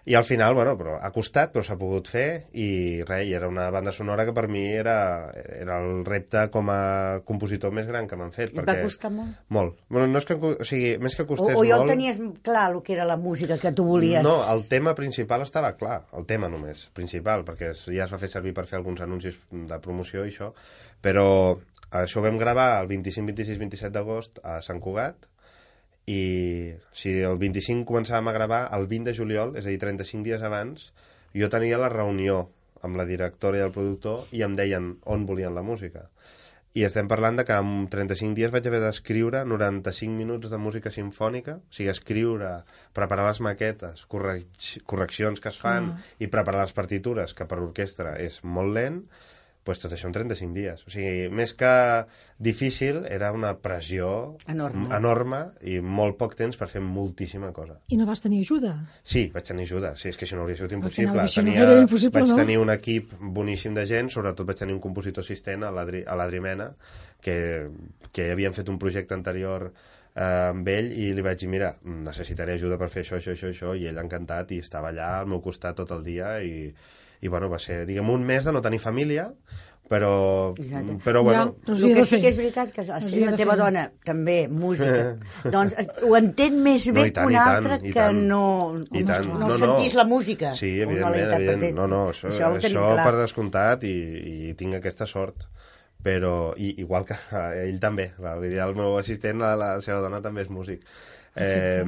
[0.09, 3.51] i al final, bueno, però ha costat però s'ha pogut fer i res, i era
[3.51, 4.97] una banda sonora que per mi era,
[5.35, 8.87] era el repte com a compositor més gran que m'han fet Et va perquè...
[8.89, 9.39] costar molt?
[9.55, 9.79] Molt.
[9.89, 11.93] Bueno, no és que, o sigui, més que O, costés o ja ho molt...
[11.93, 14.23] tenies clar, el que era la música que tu volies?
[14.27, 18.33] No, el tema principal estava clar, el tema només, principal, perquè ja es va fer
[18.33, 20.53] servir per fer alguns anuncis de promoció i això,
[21.05, 21.29] però
[21.91, 25.29] això ho vam gravar el 25, 26, 27 d'agost a Sant Cugat,
[26.09, 26.21] i
[26.97, 30.45] si el 25 començàvem a gravar, el 20 de juliol, és a dir, 35 dies
[30.47, 30.91] abans,
[31.37, 32.47] jo tenia la reunió
[32.87, 36.09] amb la directora i el productor i em deien on volien la música.
[36.79, 40.93] I estem parlant de que en 35 dies vaig haver d'escriure 95 minuts de música
[40.95, 42.53] sinfònica, o sigui, escriure,
[42.95, 48.15] preparar les maquetes, correc correccions que es fan i preparar les partitures, que per orquestra
[48.23, 49.03] és molt lent,
[49.69, 50.85] doncs tot això en 35 dies.
[50.87, 51.71] O sigui, més que
[52.39, 54.87] difícil, era una pressió Enorme.
[54.95, 57.79] enorme i molt poc temps per fer moltíssima cosa.
[57.89, 58.75] I no vas tenir ajuda?
[59.03, 59.95] Sí, vaig tenir ajuda.
[59.99, 61.11] Sí, és que això no hauria sigut impossible.
[61.11, 62.37] final, no Tenia, era impossible, vaig no?
[62.41, 66.16] tenir un equip boníssim de gent, sobretot vaig tenir un compositor assistent, a l'Adri a
[66.19, 66.71] l'Adri Mena,
[67.21, 67.69] que,
[68.12, 69.73] que havien fet un projecte anterior
[70.14, 73.51] eh, amb ell i li vaig dir, mira, necessitaré ajuda per fer això, això, això,
[73.51, 76.71] això, i ell encantat, i estava allà al meu costat tot el dia, i,
[77.21, 79.33] i bueno, va ser, diguem, un mes de no tenir família,
[79.89, 80.99] però, Exacte.
[81.03, 83.55] però bueno, Ja, El que sí que és veritat que la, S'hi ha la teva
[83.55, 83.62] fer.
[83.64, 85.16] dona, també, música,
[85.51, 88.85] doncs es- ho entén més No, bé i tant, que un tant, altre que no,
[88.93, 89.27] I tant.
[89.27, 89.57] no, No, no.
[89.57, 90.53] sentís la música.
[90.55, 91.75] Sí, no evidentment, evident.
[91.75, 93.07] No, no, això, això, això clar.
[93.07, 93.95] per descomptat i,
[94.51, 95.49] i tinc aquesta sort
[96.03, 97.16] però i, igual que
[97.66, 100.84] ell també va, vull dir, el meu assistent, la, la seva dona també és músic
[101.38, 101.82] eh,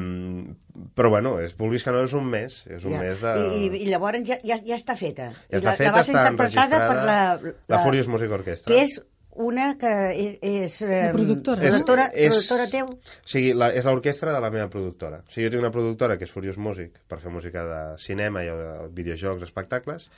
[0.94, 3.00] però bueno, és, vulguis que no és un mes és un Ja.
[3.04, 3.32] mes de...
[3.38, 5.30] I, i, I llavors ja, ja, ja està feta.
[5.50, 8.30] ja està la, feta, la va ser està interpretada per la, enregistrada la Furious Music
[8.40, 9.00] Orchestra Que és
[9.40, 10.38] una que és...
[10.42, 12.88] és De eh, productora, És- productora, és- productora teu?
[12.90, 15.22] O sigui, la, és l'orquestra de la meva productora.
[15.22, 18.42] O sigui, jo tinc una productora que és Furious Music, per fer música de cinema
[18.44, 20.08] i eh, videojocs, espectacles,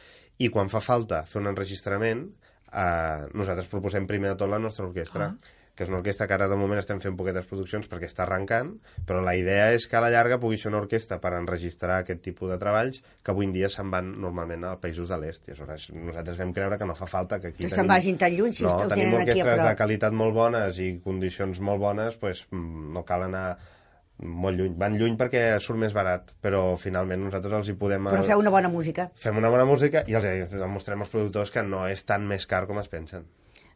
[0.40, 2.24] i quan fa falta fer un enregistrament,
[2.73, 5.59] eh, nosaltres proposem primer de tot la nostra orquestra, ah.
[5.73, 8.75] que és una orquestra que ara de moment estem fent poquetes produccions perquè està arrencant,
[9.09, 12.20] però la idea és que a la llarga pugui ser una orquestra per enregistrar aquest
[12.25, 15.49] tipus de treballs que avui en dia se'n van normalment als països de l'est.
[15.49, 18.37] I aleshores nosaltres vam creure que no fa falta que aquí Que se'n vagin tan
[18.37, 19.70] lluny, si no, ho tenim tenen aquí a orquestres prop.
[19.70, 23.57] de qualitat molt bones i condicions molt bones, pues, mm, no cal anar
[24.23, 24.75] molt lluny.
[24.79, 28.09] Van lluny perquè surt més barat, però finalment nosaltres els hi podem...
[28.11, 29.11] Però feu una bona música.
[29.18, 32.66] Fem una bona música i els demostrem als productors que no és tan més car
[32.70, 33.25] com es pensen.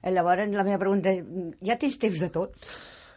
[0.03, 1.25] Eh, Llavors, la meva pregunta és,
[1.67, 2.55] ja tens temps de tot?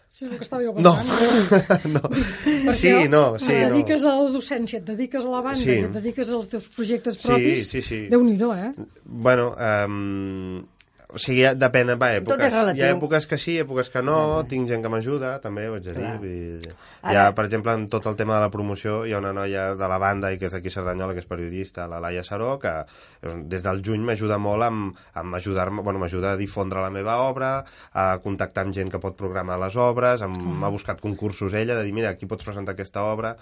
[0.10, 1.86] Sí, el que estava jo No, pensant.
[1.96, 2.02] no.
[2.10, 3.76] Perquè Sí, no, sí, et no.
[3.76, 5.76] dediques a la docència, et dediques a la banda, Sí.
[5.86, 7.70] et dediques als teus projectes Sí, propis.
[7.70, 8.00] sí, sí.
[8.10, 8.72] Déu-n'hi-do, eh?
[9.06, 9.52] Bueno,
[9.86, 10.66] um,
[11.10, 12.38] o sigui, ja depèn, va, èpoques.
[12.38, 12.84] Tot és relatiu.
[12.84, 14.18] Hi ha èpoques que sí, èpoques que no,
[14.50, 16.12] tinc gent que m'ajuda, també, ho haig de dir.
[16.22, 19.32] Dir, Ara- ha, per exemple, en tot el tema de la promoció, hi ha una
[19.34, 22.52] noia de la banda i que és d'aquí Cerdanyola, que és periodista, la Laia Saró,
[22.62, 26.94] que eh, des del juny m'ajuda molt amb, amb ajudar-me, bueno, m'ajuda a difondre la
[26.94, 31.74] meva obra, a contactar amb gent que pot programar les obres, m'ha buscat concursos ella,
[31.80, 33.34] de dir, mira, aquí pots presentar aquesta obra,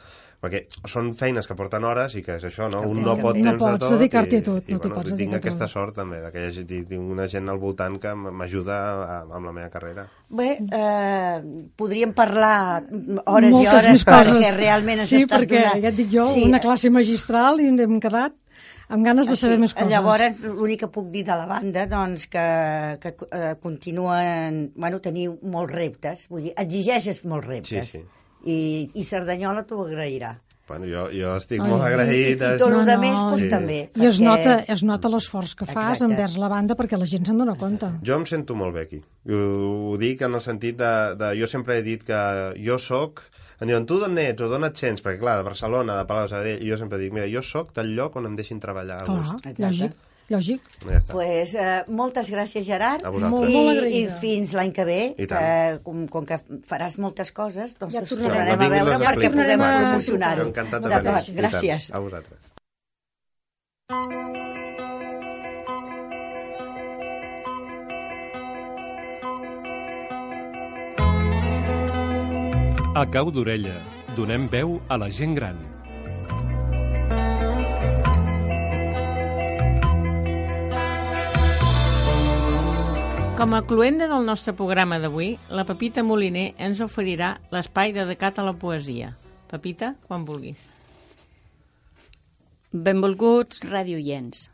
[0.42, 2.84] perquè són feines que porten hores i que és això, no?
[2.86, 3.94] Un no pot No temps pots de tot.
[3.98, 5.74] dedicar-t'hi i, a tot, i, no t'ho bueno, pots tinc dedicar a aquesta tot.
[5.74, 9.46] sort també, de que hi hagi tinc una gent al voltant que m'ajuda a- amb
[9.50, 10.06] la meva carrera.
[10.30, 11.42] Bé, eh,
[11.76, 12.84] podríem parlar
[13.26, 14.34] hores Moltes i hores més coses.
[14.34, 15.82] perquè realment ens sí, estàs perquè, donant...
[15.82, 18.34] ja et dic jo, una classe magistral i ens hem quedat
[18.90, 19.90] amb ganes de saber més coses.
[19.92, 22.46] Llavors, l'únic que puc dir de la banda, doncs, que,
[23.04, 24.72] que eh, continuen...
[24.76, 27.90] Bueno, teniu molts reptes, vull dir, exigeixes molts reptes.
[27.90, 28.06] Sí, sí.
[28.48, 28.58] I,
[28.96, 30.36] i Cerdanyola t'ho agrairà.
[30.68, 31.70] Bueno, jo, jo estic Ai.
[31.72, 32.16] molt agraït.
[32.18, 33.50] I, i tot No, el no, més, doncs, sí.
[33.54, 33.78] també.
[33.96, 36.10] I es perquè- nota, es nota l'esforç que fas Exacte.
[36.12, 37.88] envers la banda perquè la gent se'n dona compte.
[38.04, 39.00] Jo em sento molt bé aquí.
[39.32, 39.40] Ho,
[39.94, 41.30] ho dic en el sentit de, de...
[41.40, 42.20] Jo sempre he dit que
[42.60, 43.24] jo sóc...
[43.60, 45.02] Em diuen, tu d'on ets o d'on et sents?
[45.02, 47.72] Perquè, clar, de Barcelona, de Palau de Sabadell, i jo sempre dic, mira, jo sóc
[47.74, 49.48] del lloc on em deixin treballar a Clar, gust.
[49.48, 49.64] Exacte.
[49.66, 49.96] lògic,
[50.34, 50.62] lògic.
[50.86, 51.14] Ja està.
[51.14, 53.06] Pues, eh, moltes gràcies, Gerard.
[53.06, 53.32] A vosaltres.
[53.32, 55.82] Molt, I, molt I fins l'any que ve, que, tant.
[55.84, 58.54] com, com que faràs moltes coses, doncs Ja ens tornarem.
[58.54, 60.48] a veure perquè puguem tornarem a promocionar-ho.
[60.52, 61.42] Encantat de venir.
[61.42, 61.92] Gràcies.
[61.94, 62.38] A vosaltres.
[72.98, 73.76] A cau d'orella,
[74.18, 75.77] donem veu a la gent gran.
[83.38, 88.46] Com a cluenda del nostre programa d'avui, la Pepita Moliner ens oferirà l'espai dedicat a
[88.48, 89.12] la poesia.
[89.52, 90.64] Pepita, quan vulguis.
[92.74, 94.48] Benvolguts radioients.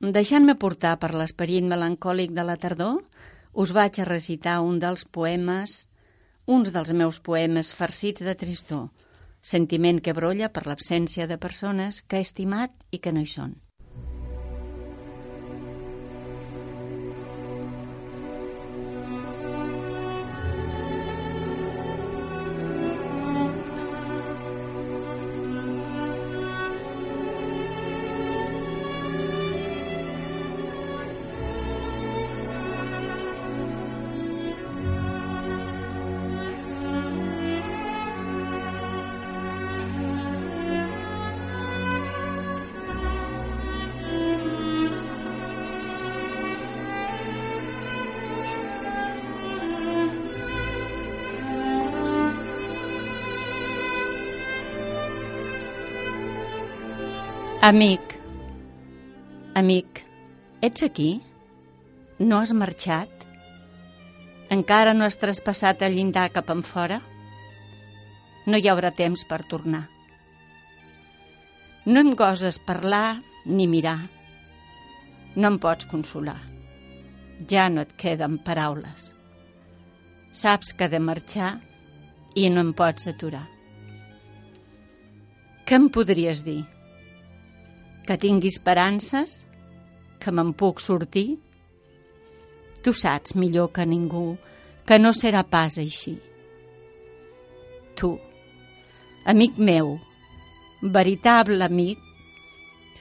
[0.00, 3.04] Deixant-me portar per l'esperit melancòlic de la tardor,
[3.52, 5.78] us vaig a recitar un dels poemes,
[6.48, 8.88] uns dels meus poemes farcits de tristor,
[9.44, 13.58] sentiment que brolla per l'absència de persones que he estimat i que no hi són.
[57.68, 58.14] Amic,
[59.54, 59.98] amic,
[60.64, 61.08] ets aquí?
[62.18, 63.26] No has marxat?
[64.56, 66.96] Encara no has traspassat el llindar cap en fora?
[68.46, 69.82] No hi haurà temps per tornar.
[71.84, 73.98] No em goses parlar ni mirar.
[75.36, 76.38] No em pots consolar.
[77.52, 79.10] Ja no et queden paraules.
[80.32, 81.52] Saps que he de marxar
[82.32, 83.44] i no em pots aturar.
[85.68, 86.62] Què em podries dir?
[88.08, 89.42] Que tingui esperances?
[90.16, 91.34] Que me'n puc sortir?
[92.80, 94.38] Tu saps millor que ningú
[94.88, 96.14] que no serà pas així.
[98.00, 98.14] Tu,
[99.28, 99.98] amic meu,
[100.80, 102.00] veritable amic,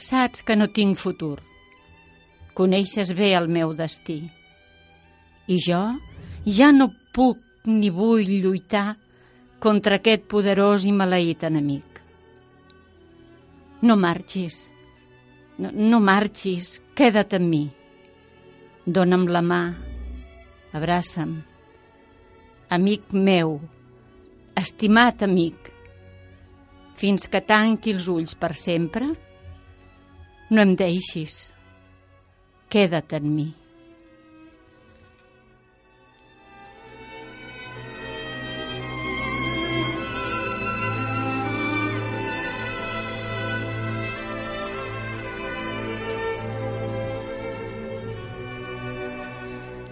[0.10, 1.38] saps que no tinc futur.
[2.60, 4.20] Coneixes bé el meu destí.
[5.48, 5.84] I jo
[6.60, 8.98] ja no puc ni vull lluitar
[9.64, 12.02] contra aquest poderós i maleït enemic.
[13.88, 14.66] No marxis,
[15.58, 17.66] no, no marxis, queda't amb mi.
[18.86, 19.62] Dóna'm la mà
[20.78, 21.32] Abraça'm.
[22.70, 23.56] Amic meu,
[24.60, 25.72] estimat amic,
[27.00, 29.08] fins que tanqui els ulls per sempre,
[30.52, 31.48] no em deixis.
[32.68, 33.48] Queda't en mi.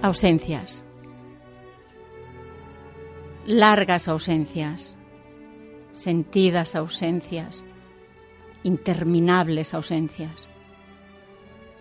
[0.05, 0.85] Ausencias.
[3.47, 4.95] Largas ausencias.
[5.93, 7.65] Sentidas ausencias.
[8.61, 10.47] Interminables ausencias.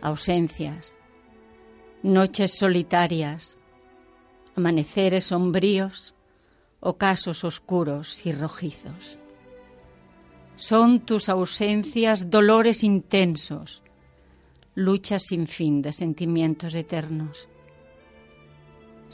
[0.00, 0.96] Ausencias.
[2.02, 3.58] Noches solitarias.
[4.56, 6.14] Amaneceres sombríos.
[6.80, 9.18] Ocasos oscuros y rojizos.
[10.56, 13.82] Son tus ausencias dolores intensos,
[14.74, 17.48] luchas sin fin de sentimientos eternos.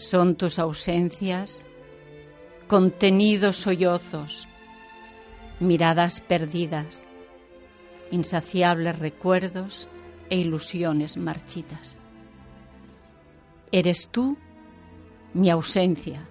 [0.00, 1.62] Son tus ausencias,
[2.68, 4.48] contenidos sollozos,
[5.60, 7.04] miradas perdidas,
[8.10, 9.90] insaciables recuerdos
[10.30, 11.98] e ilusiones marchitas.
[13.72, 14.38] Eres tú
[15.34, 16.26] mi ausencia,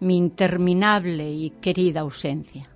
[0.00, 2.68] mi interminable y querida ausencia.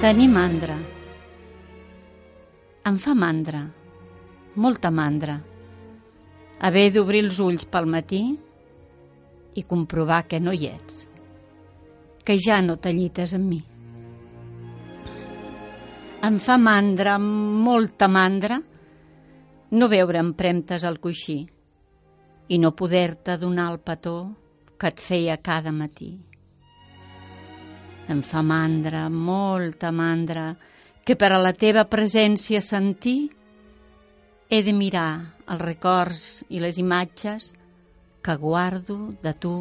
[0.00, 0.78] Tenir mandra.
[2.88, 3.58] Em fa mandra,
[4.56, 5.34] molta mandra,
[6.64, 8.20] haver d'obrir els ulls pel matí
[9.60, 11.02] i comprovar que no hi ets,
[12.24, 13.60] que ja no t'allites amb mi.
[16.30, 18.56] Em fa mandra, molta mandra,
[19.76, 21.42] no veure empremtes al coixí
[22.48, 24.16] i no poder-te donar el petó
[24.80, 26.14] que et feia cada matí.
[28.10, 30.56] Em fa mandra, molta mandra,
[31.06, 33.30] que per a la teva presència sentir
[34.50, 35.10] he de mirar
[35.46, 37.52] els records i les imatges
[38.18, 39.54] que guardo de tu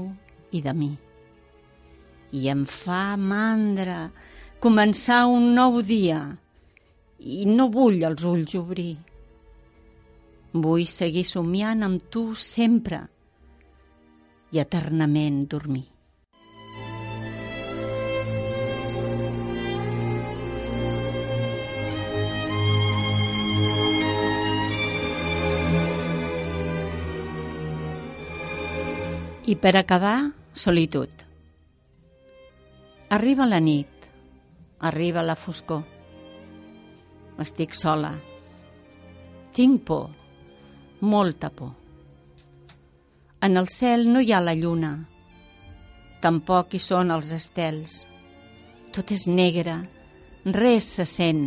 [0.50, 0.89] i de mi.
[2.34, 4.00] I em fa mandra
[4.66, 6.24] començar un nou dia
[7.20, 8.95] i no vull els ulls obrir.
[10.58, 13.04] Vull seguir somiant amb tu sempre
[14.50, 15.99] i eternament dormir.
[29.50, 31.10] I per acabar, solitud.
[33.10, 34.04] Arriba la nit,
[34.86, 35.80] arriba la foscor.
[37.41, 38.12] Estic sola.
[39.56, 40.04] Tinc por,
[41.02, 41.72] molta por.
[43.41, 44.91] En el cel no hi ha la lluna,
[46.22, 48.04] tampoc hi són els estels.
[48.93, 49.80] Tot és negre,
[50.45, 51.41] res se sent.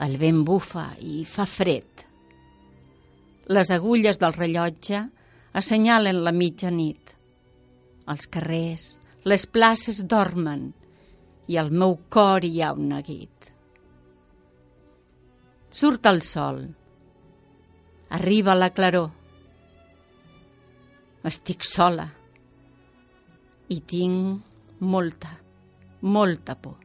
[0.00, 2.06] El vent bufa i fa fred.
[3.52, 5.02] Les agulles del rellotge
[5.54, 7.14] assenyalen la mitjanit.
[8.10, 8.88] Els carrers,
[9.24, 10.66] les places dormen
[11.48, 13.30] i al meu cor hi ha un neguit.
[15.74, 16.60] Surt el sol.
[18.18, 19.10] Arriba la claror.
[21.24, 22.04] Estic sola
[23.72, 25.32] i tinc molta,
[26.02, 26.78] molta por.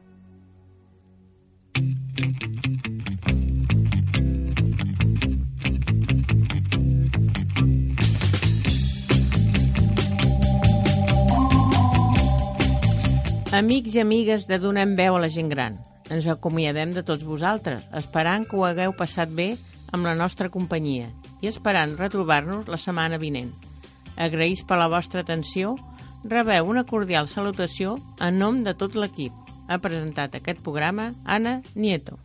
[13.60, 15.74] Amics i amigues de Donem veu a la gent gran,
[16.08, 19.50] ens acomiadem de tots vosaltres, esperant que ho hagueu passat bé
[19.92, 21.10] amb la nostra companyia
[21.44, 23.50] i esperant retrobar-nos la setmana vinent.
[24.16, 25.74] Agraïts per la vostra atenció,
[26.24, 29.36] rebeu una cordial salutació en nom de tot l'equip.
[29.68, 32.16] Ha presentat aquest programa Anna Nieto.